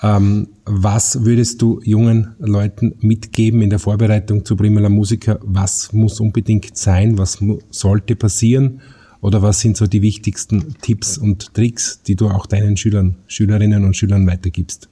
[0.03, 5.39] ähm, was würdest du jungen Leuten mitgeben in der Vorbereitung zu Primula Musica?
[5.43, 7.17] Was muss unbedingt sein?
[7.17, 7.39] Was
[7.71, 8.81] sollte passieren?
[9.27, 13.85] Oder was sind so die wichtigsten Tipps und Tricks, die du auch deinen Schülern, Schülerinnen
[13.85, 14.89] und Schülern weitergibst?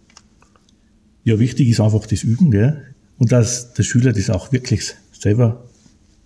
[1.22, 2.82] Ja, wichtig ist einfach das Üben, gell?
[3.16, 5.62] Und dass der Schüler das auch wirklich selber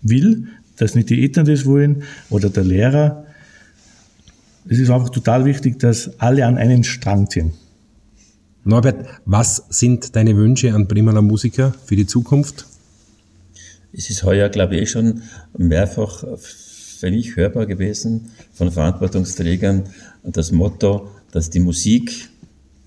[0.01, 3.27] will, dass nicht die Eltern das wollen oder der Lehrer.
[4.66, 7.53] Es ist einfach total wichtig, dass alle an einen Strang ziehen.
[8.64, 12.64] Norbert, was sind deine Wünsche an Primala Musiker für die Zukunft?
[13.92, 15.21] Es ist heuer, glaube ich, schon
[15.59, 16.25] mehrfach
[17.03, 19.85] mich hörbar gewesen von Verantwortungsträgern
[20.23, 22.29] das Motto, dass die Musik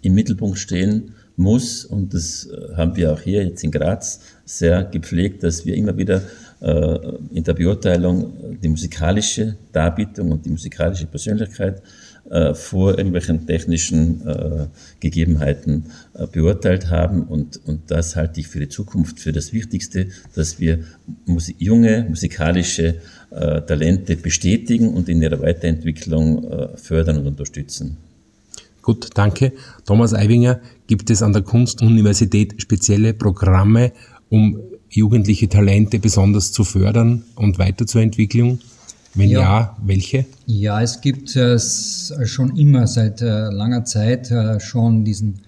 [0.02, 1.86] im Mittelpunkt stehen muss.
[1.86, 5.98] Und das äh, haben wir auch hier jetzt in Graz sehr gepflegt, dass wir immer
[5.98, 6.22] wieder
[6.62, 6.98] äh,
[7.34, 11.82] in der Beurteilung die musikalische Darbietung und die musikalische Persönlichkeit
[12.30, 14.68] äh, vor irgendwelchen technischen äh,
[15.00, 17.24] Gegebenheiten äh, beurteilt haben.
[17.24, 20.80] Und, und das halte ich für die Zukunft für das Wichtigste, dass wir
[21.26, 22.96] Musik, junge musikalische
[23.32, 27.98] äh, Talente bestätigen und in ihrer Weiterentwicklung äh, fördern und unterstützen.
[28.82, 29.54] Gut, danke.
[29.86, 33.92] Thomas Eivinger, gibt es an der Kunstuniversität spezielle Programme,
[34.30, 38.60] um jugendliche Talente besonders zu fördern und weiterzuentwickeln?
[39.14, 40.26] Wenn ja, ja welche?
[40.46, 45.42] Ja, es gibt äh, schon immer seit äh, langer Zeit äh, schon diesen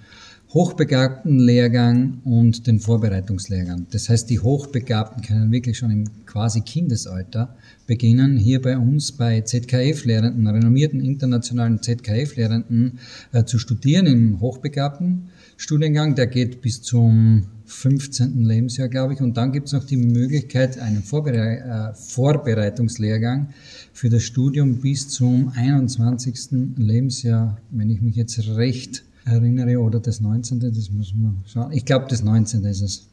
[0.54, 3.88] hochbegabten Lehrgang und den Vorbereitungslehrgang.
[3.90, 7.56] Das heißt, die Hochbegabten können wirklich schon im quasi Kindesalter
[7.88, 13.00] beginnen, hier bei uns bei ZKF-Lehrenden, renommierten internationalen ZKF-Lehrenden
[13.32, 16.14] äh, zu studieren im hochbegabten Studiengang.
[16.14, 18.44] Der geht bis zum 15.
[18.44, 19.22] Lebensjahr, glaube ich.
[19.22, 23.50] Und dann gibt es noch die Möglichkeit, einen Vorberei äh, Vorbereitungslehrgang
[23.92, 26.76] für das Studium bis zum 21.
[26.78, 30.60] Lebensjahr, wenn ich mich jetzt recht erinnere, oder das 19.
[30.60, 31.72] Das muss man schauen.
[31.72, 32.64] Ich glaube, das 19.
[32.66, 33.10] ist es.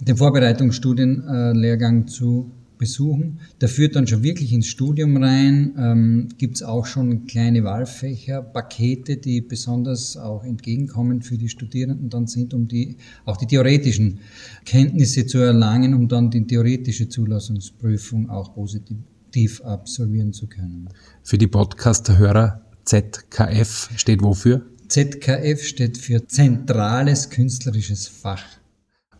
[0.00, 3.40] Den Vorbereitungsstudienlehrgang zu besuchen.
[3.60, 5.74] Der führt dann schon wirklich ins Studium rein.
[5.78, 12.08] Ähm, Gibt es auch schon kleine Wahlfächer, Pakete, die besonders auch entgegenkommen für die Studierenden
[12.08, 14.20] dann sind, um die, auch die theoretischen
[14.64, 20.88] Kenntnisse zu erlangen, um dann die theoretische Zulassungsprüfung auch positiv absolvieren zu können.
[21.22, 24.62] Für die Podcast-Hörer ZKF steht wofür?
[24.90, 28.42] ZKF steht für Zentrales Künstlerisches Fach.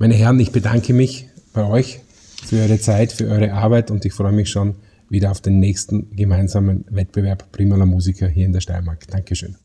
[0.01, 2.01] Meine Herren, ich bedanke mich bei euch
[2.45, 4.75] für eure Zeit, für eure Arbeit und ich freue mich schon
[5.09, 9.07] wieder auf den nächsten gemeinsamen Wettbewerb Primala Musiker hier in der Steiermark.
[9.07, 9.57] Dankeschön.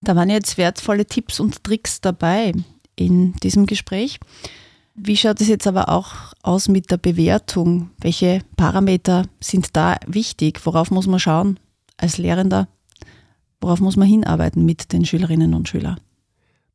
[0.00, 2.52] Da waren jetzt wertvolle Tipps und Tricks dabei
[2.96, 4.18] in diesem Gespräch.
[4.96, 7.90] Wie schaut es jetzt aber auch aus mit der Bewertung?
[8.00, 10.66] Welche Parameter sind da wichtig?
[10.66, 11.60] Worauf muss man schauen
[11.96, 12.66] als Lehrender?
[13.62, 16.00] Worauf muss man hinarbeiten mit den Schülerinnen und Schülern?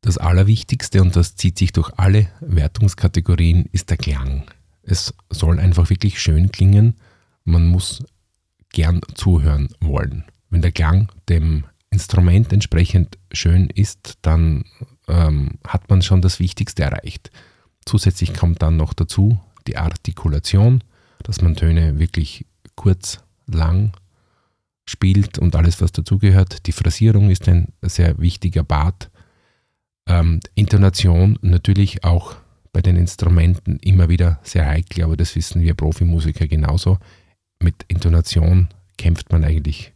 [0.00, 4.50] Das Allerwichtigste, und das zieht sich durch alle Wertungskategorien, ist der Klang.
[4.82, 6.96] Es soll einfach wirklich schön klingen.
[7.44, 8.02] Man muss
[8.72, 10.24] gern zuhören wollen.
[10.48, 14.64] Wenn der Klang dem Instrument entsprechend schön ist, dann
[15.08, 17.30] ähm, hat man schon das Wichtigste erreicht.
[17.84, 20.82] Zusätzlich kommt dann noch dazu die Artikulation,
[21.22, 22.46] dass man Töne wirklich
[22.76, 23.92] kurz, lang
[24.88, 26.66] spielt und alles, was dazugehört.
[26.66, 29.10] Die Phrasierung ist ein sehr wichtiger Part.
[30.08, 32.36] Ähm, Intonation natürlich auch
[32.72, 36.98] bei den Instrumenten immer wieder sehr heikel, aber das wissen wir Profimusiker genauso.
[37.62, 39.92] Mit Intonation kämpft man eigentlich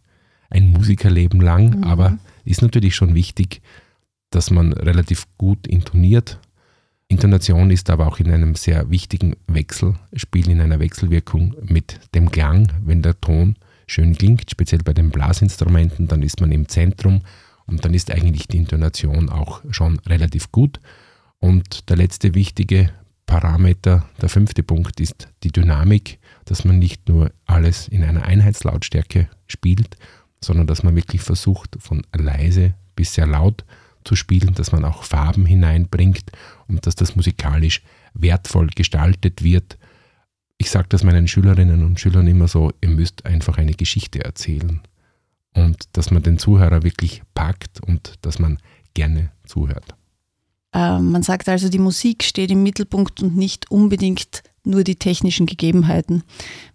[0.51, 1.85] ein Musikerleben lang, mhm.
[1.85, 3.63] aber ist natürlich schon wichtig,
[4.31, 6.39] dass man relativ gut intoniert.
[7.09, 12.73] Intonation ist aber auch in einem sehr wichtigen Wechselspiel, in einer Wechselwirkung mit dem Klang.
[12.85, 17.23] Wenn der Ton schön klingt, speziell bei den Blasinstrumenten, dann ist man im Zentrum
[17.67, 20.81] und dann ist eigentlich die Intonation auch schon relativ gut.
[21.39, 22.91] Und der letzte wichtige
[23.27, 29.29] Parameter, der fünfte Punkt, ist die Dynamik, dass man nicht nur alles in einer Einheitslautstärke
[29.47, 29.97] spielt,
[30.45, 33.65] sondern dass man wirklich versucht, von leise bis sehr laut
[34.05, 36.31] zu spielen, dass man auch Farben hineinbringt
[36.69, 37.83] und dass das musikalisch
[38.15, 39.79] wertvoll gestaltet wird.
[40.63, 44.81] Ich sage das meinen Schülerinnen und Schülern immer so, ihr müsst einfach eine Geschichte erzählen
[45.57, 48.59] und dass man den Zuhörer wirklich packt und dass man
[48.95, 49.97] gerne zuhört.
[50.73, 55.47] Ähm, man sagt also, die Musik steht im Mittelpunkt und nicht unbedingt nur die technischen
[55.47, 56.23] Gegebenheiten.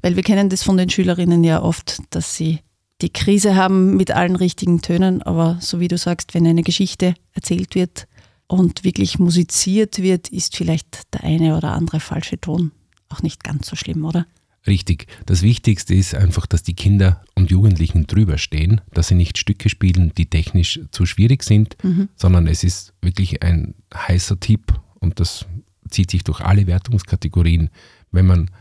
[0.02, 2.60] Weil wir kennen das von den Schülerinnen ja oft, dass sie
[3.02, 7.14] die Krise haben mit allen richtigen Tönen, aber so wie du sagst, wenn eine Geschichte
[7.32, 8.06] erzählt wird
[8.48, 12.74] und wirklich musiziert wird, ist vielleicht der eine oder andere falsche Ton
[13.10, 14.26] auch nicht ganz so schlimm, oder?
[14.66, 15.08] Richtig.
[15.26, 19.70] Das Wichtigste ist einfach, dass die Kinder und Jugendlichen drüber stehen, dass sie nicht Stücke
[19.70, 22.10] spielen, die technisch zu schwierig sind, mhm.
[22.16, 25.46] sondern es ist wirklich ein heißer Tipp und das
[25.90, 27.70] zieht sich durch alle Wertungskategorien.
[28.12, 28.52] Wenn man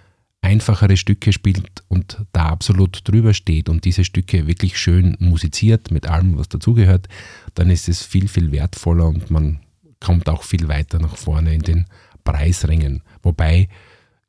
[0.43, 6.07] einfachere Stücke spielt und da absolut drüber steht und diese Stücke wirklich schön musiziert mit
[6.07, 7.09] allem, was dazugehört,
[7.55, 9.59] dann ist es viel, viel wertvoller und man
[9.99, 11.87] kommt auch viel weiter nach vorne in den
[12.23, 13.03] Preisrängen.
[13.23, 13.69] Wobei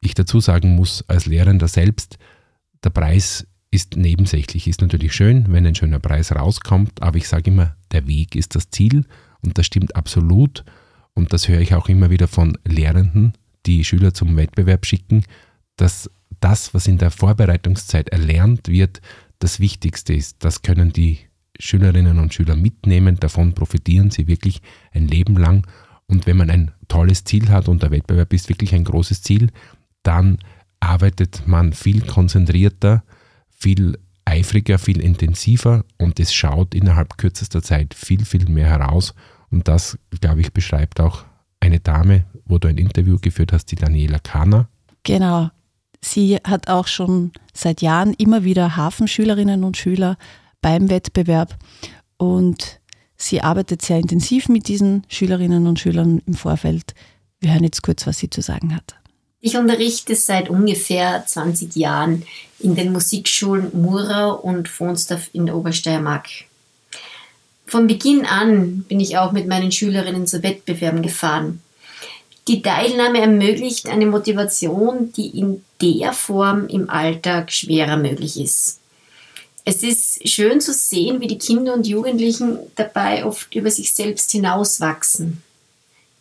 [0.02, 2.18] ich dazu sagen muss, als Lehrender selbst,
[2.84, 7.52] der Preis ist nebensächlich, ist natürlich schön, wenn ein schöner Preis rauskommt, aber ich sage
[7.52, 9.06] immer, der Weg ist das Ziel
[9.42, 10.64] und das stimmt absolut
[11.14, 13.34] und das höre ich auch immer wieder von Lehrenden,
[13.66, 15.24] die Schüler zum Wettbewerb schicken,
[15.76, 19.02] dass das, was in der Vorbereitungszeit erlernt wird,
[19.40, 20.38] das Wichtigste ist.
[20.44, 21.20] Das können die
[21.60, 25.66] Schülerinnen und Schüler mitnehmen, davon profitieren sie wirklich ein Leben lang.
[26.08, 29.50] Und wenn man ein tolles Ziel hat und der Wettbewerb ist wirklich ein großes Ziel,
[30.04, 30.40] dann
[30.80, 33.04] arbeitet man viel konzentrierter,
[33.50, 39.14] viel eifriger, viel intensiver und es schaut innerhalb kürzester Zeit viel, viel mehr heraus.
[39.50, 41.24] Und das, glaube ich, beschreibt auch
[41.60, 44.68] eine Dame, wo du ein Interview geführt hast, die Daniela Kahner.
[45.04, 45.50] Genau.
[46.02, 50.18] Sie hat auch schon seit Jahren immer wieder Hafenschülerinnen und Schüler
[50.62, 51.58] beim Wettbewerb
[52.18, 52.80] und
[53.16, 56.94] sie arbeitet sehr intensiv mit diesen Schülerinnen und Schülern im Vorfeld.
[57.40, 58.96] Wir hören jetzt kurz, was sie zu sagen hat.
[59.48, 62.24] Ich unterrichte seit ungefähr 20 Jahren
[62.60, 66.28] in den Musikschulen Murau und Fonsdorf in der Obersteiermark.
[67.66, 71.62] Von Beginn an bin ich auch mit meinen Schülerinnen zu Wettbewerben gefahren.
[72.50, 78.82] Die Teilnahme ermöglicht eine Motivation, die in der Form im Alltag schwerer möglich ist.
[79.64, 84.30] Es ist schön zu sehen, wie die Kinder und Jugendlichen dabei oft über sich selbst
[84.30, 85.42] hinauswachsen.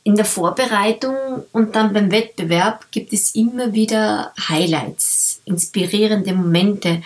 [0.07, 1.17] In der Vorbereitung
[1.51, 7.03] und dann beim Wettbewerb gibt es immer wieder Highlights, inspirierende Momente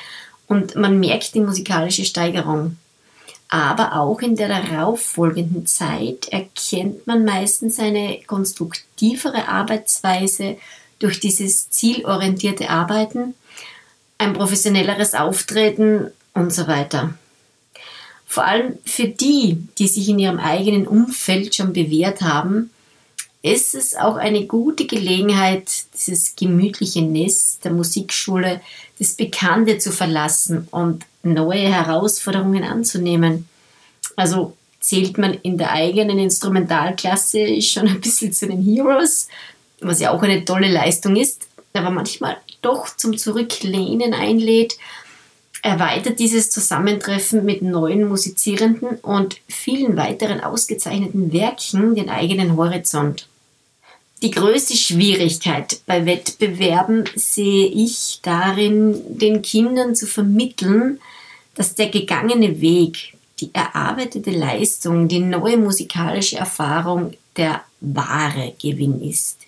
[0.46, 2.76] und man merkt die musikalische Steigerung.
[3.48, 10.58] Aber auch in der darauffolgenden Zeit erkennt man meistens eine konstruktivere Arbeitsweise
[10.98, 13.32] durch dieses zielorientierte Arbeiten,
[14.18, 17.14] ein professionelleres Auftreten und so weiter.
[18.26, 22.70] Vor allem für die, die sich in ihrem eigenen Umfeld schon bewährt haben,
[23.42, 28.60] ist es auch eine gute Gelegenheit, dieses gemütliche Nest der Musikschule,
[28.98, 33.48] das Bekannte zu verlassen und neue Herausforderungen anzunehmen.
[34.16, 39.28] Also zählt man in der eigenen Instrumentalklasse schon ein bisschen zu den Heroes,
[39.80, 44.76] was ja auch eine tolle Leistung ist, aber manchmal doch zum Zurücklehnen einlädt,
[45.62, 53.29] erweitert dieses Zusammentreffen mit neuen Musizierenden und vielen weiteren ausgezeichneten Werken den eigenen Horizont.
[54.22, 61.00] Die größte Schwierigkeit bei Wettbewerben sehe ich darin, den Kindern zu vermitteln,
[61.54, 69.38] dass der gegangene Weg, die erarbeitete Leistung, die neue musikalische Erfahrung der wahre Gewinn ist.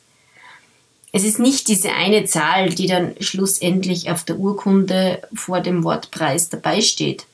[1.13, 6.49] Es ist nicht diese eine Zahl, die dann schlussendlich auf der Urkunde vor dem Wortpreis
[6.49, 7.27] dabei steht.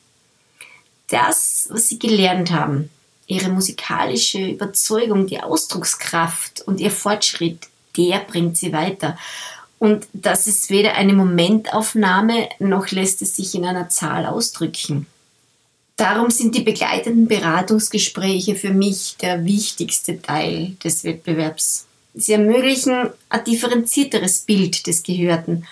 [1.09, 2.91] Das, was sie gelernt haben,
[3.29, 9.16] ihre musikalische Überzeugung, die Ausdruckskraft und ihr Fortschritt, der bringt sie weiter.
[9.79, 15.07] Und das ist weder eine Momentaufnahme, noch lässt es sich in einer Zahl ausdrücken.
[15.97, 21.87] Darum sind die begleitenden Beratungsgespräche für mich der wichtigste Teil des Wettbewerbs.
[22.14, 25.66] Sie ermöglichen ein differenzierteres Bild des Gehörten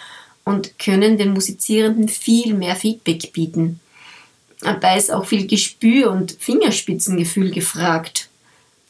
[0.44, 3.80] und können den Musizierenden viel mehr Feedback bieten.
[4.60, 8.28] Dabei ist auch viel Gespür und Fingerspitzengefühl gefragt.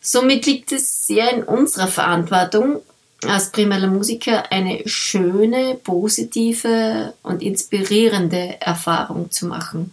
[0.01, 2.81] Somit liegt es sehr in unserer Verantwortung,
[3.27, 9.93] als primärer Musiker eine schöne, positive und inspirierende Erfahrung zu machen.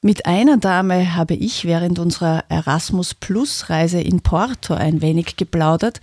[0.00, 6.00] Mit einer Dame habe ich während unserer Erasmus Plus Reise in Porto ein wenig geplaudert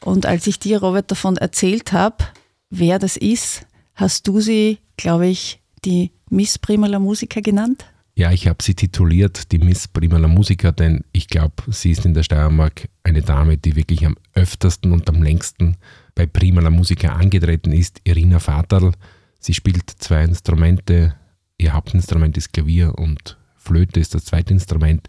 [0.00, 2.24] und als ich dir, Robert, davon erzählt habe,
[2.70, 7.84] wer das ist, hast du sie, glaube ich, die Miss Primala Musiker genannt?
[8.18, 12.14] Ja, ich habe sie tituliert, die Miss Primala Musiker, denn ich glaube, sie ist in
[12.14, 15.76] der Steiermark eine Dame, die wirklich am öftersten und am längsten
[16.14, 18.92] bei Primala Musiker angetreten ist, Irina Vaterl.
[19.38, 21.14] Sie spielt zwei Instrumente,
[21.58, 25.08] ihr Hauptinstrument ist Klavier und Flöte ist das zweite Instrument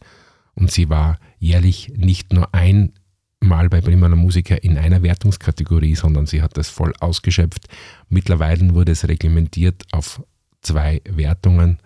[0.56, 6.42] und sie war jährlich nicht nur einmal bei Primala Musiker in einer Wertungskategorie, sondern sie
[6.42, 7.70] hat das voll ausgeschöpft.
[8.10, 10.22] Mittlerweile wurde es reglementiert auf
[10.62, 11.80] zwei Wertungen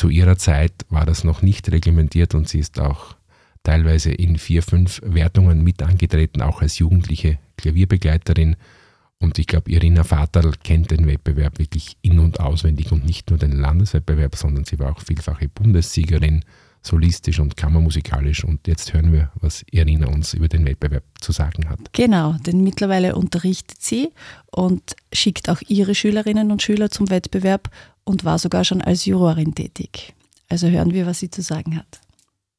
[0.00, 3.16] zu ihrer Zeit war das noch nicht reglementiert und sie ist auch
[3.62, 8.56] teilweise in vier, fünf Wertungen mit angetreten, auch als jugendliche Klavierbegleiterin.
[9.18, 13.38] Und ich glaube, Irina Vaterl kennt den Wettbewerb wirklich in- und auswendig und nicht nur
[13.38, 16.46] den Landeswettbewerb, sondern sie war auch vielfache Bundessiegerin,
[16.82, 18.44] solistisch und kammermusikalisch.
[18.44, 21.78] Und jetzt hören wir, was Irina uns über den Wettbewerb zu sagen hat.
[21.92, 24.10] Genau, denn mittlerweile unterrichtet sie
[24.50, 27.70] und schickt auch ihre Schülerinnen und Schüler zum Wettbewerb
[28.04, 30.14] und war sogar schon als Jurorin tätig.
[30.48, 32.00] Also hören wir, was sie zu sagen hat.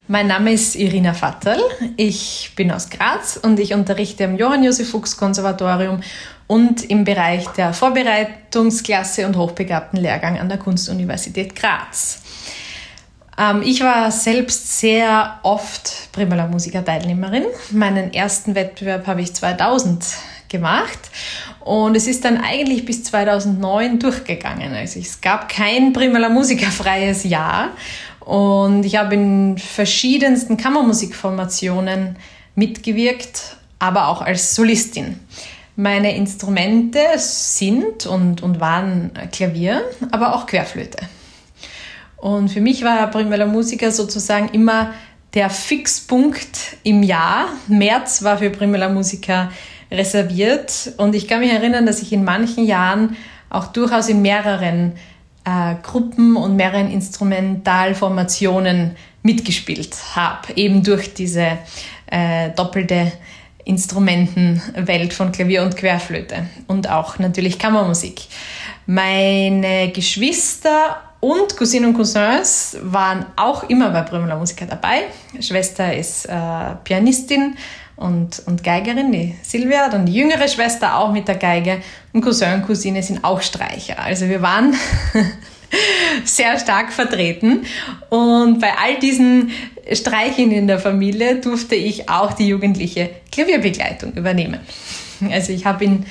[0.08, 1.60] Mein Name ist Irina Vatterl.
[1.96, 6.00] Ich bin aus Graz und ich unterrichte am Johann Josef Fuchs Konservatorium
[6.48, 12.20] und im Bereich der Vorbereitungsklasse und hochbegabten Lehrgang an der Kunstuniversität Graz.
[13.38, 17.44] Ähm, ich war selbst sehr oft Primala Musiker Teilnehmerin.
[17.70, 20.04] Meinen ersten Wettbewerb habe ich 2000
[20.48, 20.98] gemacht
[21.60, 24.74] und es ist dann eigentlich bis 2009 durchgegangen.
[24.74, 27.70] Also es gab kein Primala Musica freies Jahr.
[28.20, 32.16] Und ich habe in verschiedensten Kammermusikformationen
[32.54, 35.18] mitgewirkt, aber auch als Solistin.
[35.74, 40.98] Meine Instrumente sind und, und waren Klavier, aber auch Querflöte.
[42.22, 44.94] Und für mich war Primella Musica sozusagen immer
[45.34, 47.48] der Fixpunkt im Jahr.
[47.66, 49.50] März war für Primella Musica
[49.90, 50.92] reserviert.
[50.98, 53.16] Und ich kann mich erinnern, dass ich in manchen Jahren
[53.50, 54.92] auch durchaus in mehreren
[55.44, 58.94] äh, Gruppen und mehreren Instrumentalformationen
[59.24, 61.58] mitgespielt habe, eben durch diese
[62.06, 63.10] äh, doppelte
[63.64, 68.20] Instrumentenwelt von Klavier und Querflöte und auch natürlich Kammermusik.
[68.86, 75.04] Meine Geschwister und Cousinen und Cousins waren auch immer bei Primula Musica dabei.
[75.38, 77.56] Schwester ist äh, Pianistin
[77.94, 81.80] und, und Geigerin, die Silvia, dann die jüngere Schwester auch mit der Geige
[82.12, 84.00] und Cousin und Cousine sind auch Streicher.
[84.00, 84.74] Also wir waren
[86.24, 87.66] sehr stark vertreten
[88.10, 89.52] und bei all diesen
[89.92, 94.58] Streichen in der Familie durfte ich auch die jugendliche Klavierbegleitung übernehmen.
[95.30, 96.06] Also ich habe in,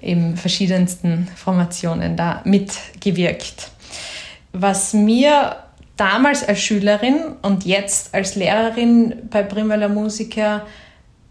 [0.00, 3.72] in verschiedensten Formationen da mitgewirkt.
[4.56, 5.56] Was mir
[5.96, 10.64] damals als Schülerin und jetzt als Lehrerin bei Primala Musiker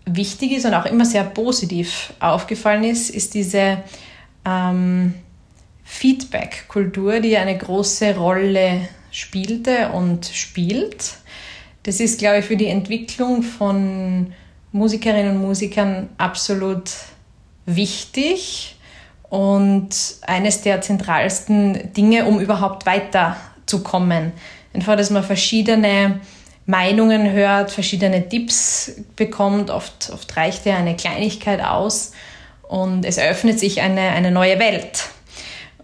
[0.05, 3.81] wichtig ist und auch immer sehr positiv aufgefallen ist, ist diese
[4.45, 5.13] ähm,
[5.85, 11.13] Feedback-Kultur, die eine große Rolle spielte und spielt.
[11.83, 14.33] Das ist, glaube ich, für die Entwicklung von
[14.73, 16.91] Musikerinnen und Musikern absolut
[17.65, 18.75] wichtig
[19.33, 19.89] und
[20.27, 24.31] eines der zentralsten Dinge, um überhaupt weiterzukommen.
[24.75, 26.19] Einfach, dass man verschiedene
[26.67, 29.71] Meinungen hört, verschiedene Tipps bekommt.
[29.71, 32.11] Oft, oft reicht ja eine Kleinigkeit aus
[32.61, 35.09] und es eröffnet sich eine, eine neue Welt.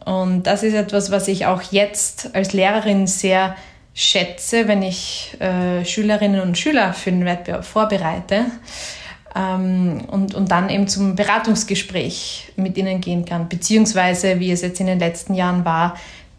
[0.05, 3.55] Und das ist etwas, was ich auch jetzt als Lehrerin sehr
[3.95, 8.45] schätze, wenn ich äh, Schülerinnen und Schüler für den Wettbewerb vorbereite
[9.35, 14.79] ähm, und, und dann eben zum Beratungsgespräch mit ihnen gehen kann, beziehungsweise, wie es jetzt
[14.79, 15.95] in den letzten Jahren war,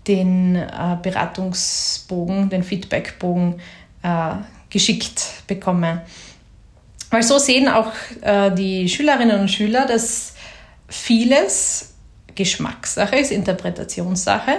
[0.06, 3.60] den äh, Beratungsbogen, den Feedbackbogen
[4.02, 4.34] äh,
[4.70, 6.02] geschickt bekomme.
[7.10, 10.34] Weil so sehen auch äh, die Schülerinnen und Schüler, dass
[10.88, 11.94] vieles
[12.34, 14.58] Geschmackssache ist, Interpretationssache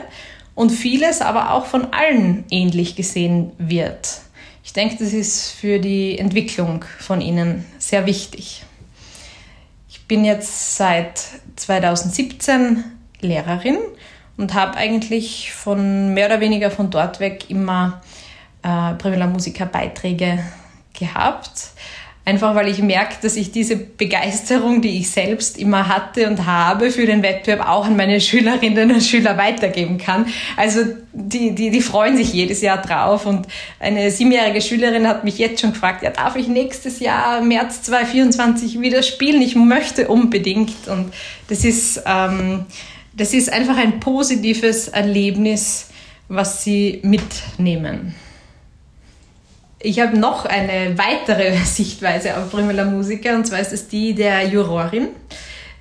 [0.53, 4.21] und vieles aber auch von allen ähnlich gesehen wird.
[4.63, 8.63] Ich denke, das ist für die Entwicklung von ihnen sehr wichtig.
[9.89, 11.21] Ich bin jetzt seit
[11.55, 12.83] 2017
[13.21, 13.77] Lehrerin
[14.37, 18.01] und habe eigentlich von mehr oder weniger von dort weg immer
[18.63, 20.43] äh, Primula Musica Beiträge
[20.93, 21.69] gehabt.
[22.23, 26.91] Einfach weil ich merke, dass ich diese Begeisterung, die ich selbst immer hatte und habe
[26.91, 30.27] für den Wettbewerb, auch an meine Schülerinnen und Schüler weitergeben kann.
[30.55, 30.81] Also
[31.13, 33.25] die, die, die freuen sich jedes Jahr drauf.
[33.25, 33.47] Und
[33.79, 38.79] eine siebenjährige Schülerin hat mich jetzt schon gefragt, ja, darf ich nächstes Jahr, März 2024,
[38.79, 39.41] wieder spielen?
[39.41, 40.87] Ich möchte unbedingt.
[40.89, 41.11] Und
[41.49, 42.65] das ist, ähm,
[43.13, 45.89] das ist einfach ein positives Erlebnis,
[46.27, 48.13] was sie mitnehmen.
[49.83, 54.47] Ich habe noch eine weitere Sichtweise auf Primula Musiker und zwar ist es die der
[54.47, 55.09] Jurorin.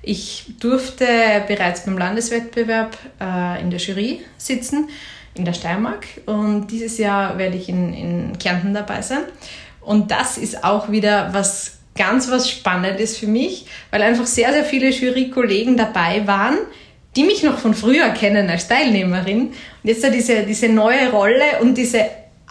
[0.01, 1.05] Ich durfte
[1.47, 4.89] bereits beim Landeswettbewerb äh, in der Jury sitzen,
[5.35, 9.21] in der Steiermark und dieses Jahr werde ich in, in Kärnten dabei sein.
[9.81, 14.65] Und das ist auch wieder was ganz was Spannendes für mich, weil einfach sehr, sehr
[14.65, 16.57] viele Jurykollegen dabei waren,
[17.15, 19.49] die mich noch von früher kennen als Teilnehmerin.
[19.49, 22.05] Und jetzt da diese, diese neue Rolle und diese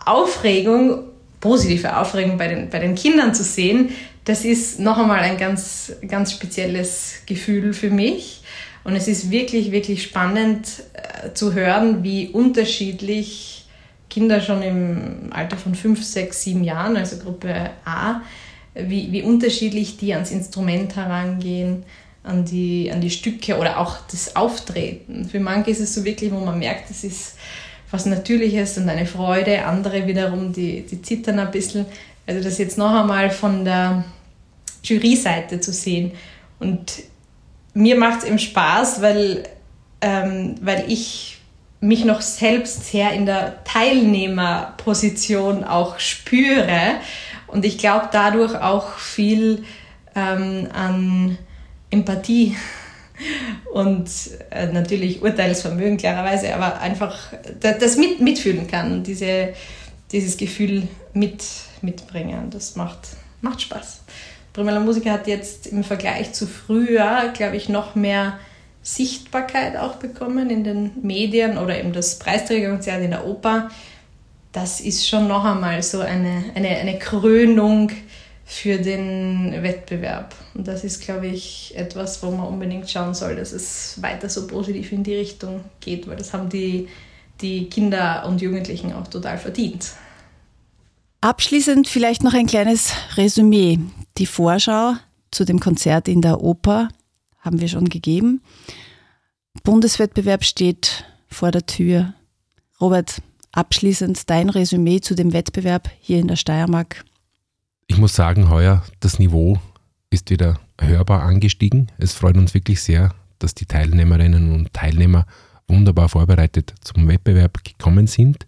[0.05, 1.10] Aufregung
[1.41, 3.91] positive Aufregung bei den, bei den Kindern zu sehen,
[4.24, 8.43] das ist noch einmal ein ganz, ganz spezielles Gefühl für mich.
[8.84, 13.66] Und es ist wirklich, wirklich spannend äh, zu hören, wie unterschiedlich
[14.09, 18.20] Kinder schon im Alter von fünf, sechs, sieben Jahren, also Gruppe A,
[18.74, 21.84] wie, wie unterschiedlich die ans Instrument herangehen,
[22.22, 25.28] an die, an die Stücke oder auch das Auftreten.
[25.28, 27.36] Für manche ist es so wirklich, wo man merkt, es ist
[27.91, 29.64] was Natürliches und eine Freude.
[29.64, 31.86] Andere wiederum, die, die zittern ein bisschen.
[32.26, 34.05] Also das jetzt noch einmal von der
[34.82, 36.12] Jury-Seite zu sehen.
[36.59, 37.03] Und
[37.74, 39.45] mir macht es eben Spaß, weil,
[40.01, 41.38] ähm, weil ich
[41.80, 47.01] mich noch selbst sehr in der Teilnehmerposition auch spüre
[47.47, 49.64] und ich glaube dadurch auch viel
[50.14, 51.38] ähm, an
[51.91, 52.57] Empathie
[53.73, 54.09] und
[54.51, 59.55] äh, natürlich Urteilsvermögen klarerweise, aber einfach das mit, mitfühlen kann und diese,
[60.12, 61.45] dieses Gefühl mit,
[61.83, 62.51] mitbringen.
[62.51, 63.09] Das macht,
[63.41, 64.03] macht Spaß.
[64.53, 68.39] Primella Musiker hat jetzt im Vergleich zu früher, glaube ich, noch mehr
[68.83, 73.71] Sichtbarkeit auch bekommen in den Medien oder eben das Preisträgerkonzert in der Oper.
[74.53, 77.93] Das ist schon noch einmal so eine, eine, eine Krönung
[78.51, 80.34] für den Wettbewerb.
[80.55, 84.48] Und das ist, glaube ich, etwas, wo man unbedingt schauen soll, dass es weiter so
[84.48, 86.88] positiv in die Richtung geht, weil das haben die,
[87.40, 89.92] die Kinder und Jugendlichen auch total verdient.
[91.20, 93.78] Abschließend vielleicht noch ein kleines Resümee.
[94.18, 94.94] Die Vorschau
[95.30, 96.88] zu dem Konzert in der Oper
[97.38, 98.42] haben wir schon gegeben.
[99.62, 102.14] Bundeswettbewerb steht vor der Tür.
[102.80, 103.22] Robert,
[103.53, 107.05] abschließend dein Resümee zu dem Wettbewerb hier in der Steiermark.
[107.91, 109.59] Ich muss sagen, heuer das Niveau
[110.11, 111.91] ist wieder hörbar angestiegen.
[111.99, 115.26] Es freut uns wirklich sehr, dass die Teilnehmerinnen und Teilnehmer
[115.66, 118.47] wunderbar vorbereitet zum Wettbewerb gekommen sind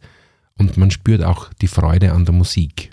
[0.58, 2.92] und man spürt auch die Freude an der Musik.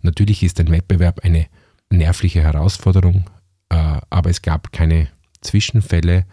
[0.00, 1.46] Natürlich ist ein Wettbewerb eine
[1.90, 3.24] nervliche Herausforderung,
[3.68, 5.08] äh, aber es gab keine
[5.42, 6.24] Zwischenfälle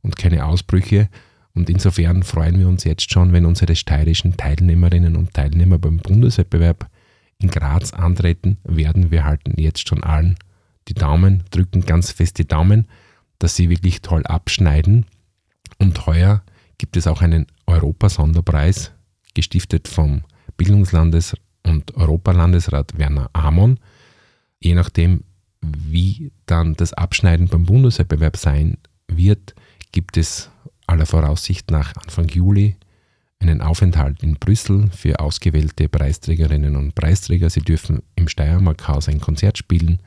[0.00, 1.08] und keine Ausbrüche
[1.54, 6.88] und insofern freuen wir uns jetzt schon, wenn unsere steirischen Teilnehmerinnen und Teilnehmer beim Bundeswettbewerb
[7.40, 9.10] in Graz antreten werden.
[9.10, 10.36] Wir halten jetzt schon allen
[10.88, 12.88] die Daumen, drücken ganz fest die Daumen,
[13.38, 15.06] dass sie wirklich toll abschneiden.
[15.78, 16.42] Und heuer
[16.78, 18.92] gibt es auch einen Europasonderpreis,
[19.34, 20.22] gestiftet vom
[20.58, 23.78] Bildungslandes- und Europalandesrat Werner Amon.
[24.60, 25.24] Je nachdem,
[25.60, 29.54] wie dann das Abschneiden beim Bundeswettbewerb sein wird,
[29.92, 30.50] gibt es
[30.86, 32.76] aller Voraussicht nach Anfang Juli
[33.40, 37.50] einen Aufenthalt in Brüssel für ausgewählte Preisträgerinnen und Preisträger.
[37.50, 40.00] Sie dürfen im Steiermarkhaus ein Konzert spielen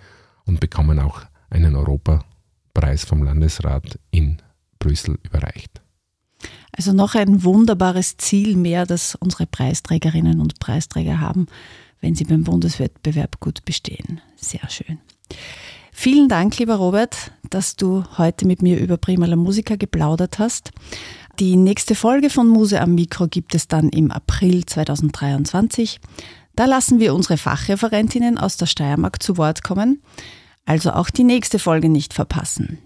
[0.46, 4.38] und bekommen auch einen Europapreis vom Landesrat in
[4.80, 5.82] Brüssel überreicht.
[6.72, 11.48] Also noch ein wunderbares Ziel mehr, das unsere Preisträgerinnen und Preisträger haben,
[12.00, 14.22] wenn sie beim Bundeswettbewerb gut bestehen.
[14.36, 15.00] Sehr schön.
[15.92, 20.72] Vielen Dank, lieber Robert, dass du heute mit mir über Prima la Musica geplaudert hast.
[21.40, 26.00] Die nächste Folge von Muse am Mikro gibt es dann im April 2023.
[26.56, 30.02] Da lassen wir unsere Fachreferentinnen aus der Steiermark zu Wort kommen.
[30.66, 32.78] Also auch die nächste Folge nicht verpassen.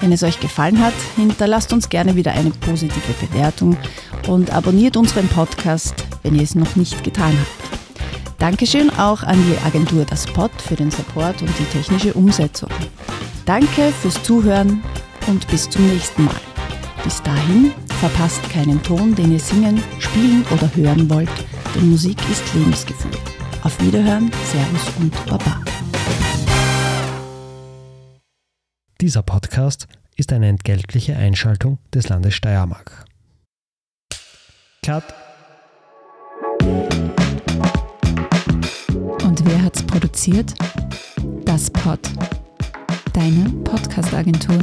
[0.00, 3.76] Wenn es euch gefallen hat, hinterlasst uns gerne wieder eine positive Bewertung
[4.28, 7.80] und abonniert unseren Podcast, wenn ihr es noch nicht getan habt.
[8.38, 12.70] Dankeschön auch an die Agentur Das Pod für den Support und die technische Umsetzung.
[13.44, 14.82] Danke fürs Zuhören
[15.26, 16.40] und bis zum nächsten Mal.
[17.02, 21.30] Bis dahin verpasst keinen Ton, den ihr singen, spielen oder hören wollt,
[21.74, 23.16] denn Musik ist Lebensgefühl.
[23.62, 25.62] Auf Wiederhören, Servus und Baba.
[29.00, 29.86] Dieser Podcast
[30.16, 33.06] ist eine entgeltliche Einschaltung des Landes Steiermark.
[34.84, 35.04] Cut.
[39.22, 40.54] Und wer hat's produziert?
[41.44, 42.00] Das Pod.
[43.14, 44.58] Deine Podcast-Agentur.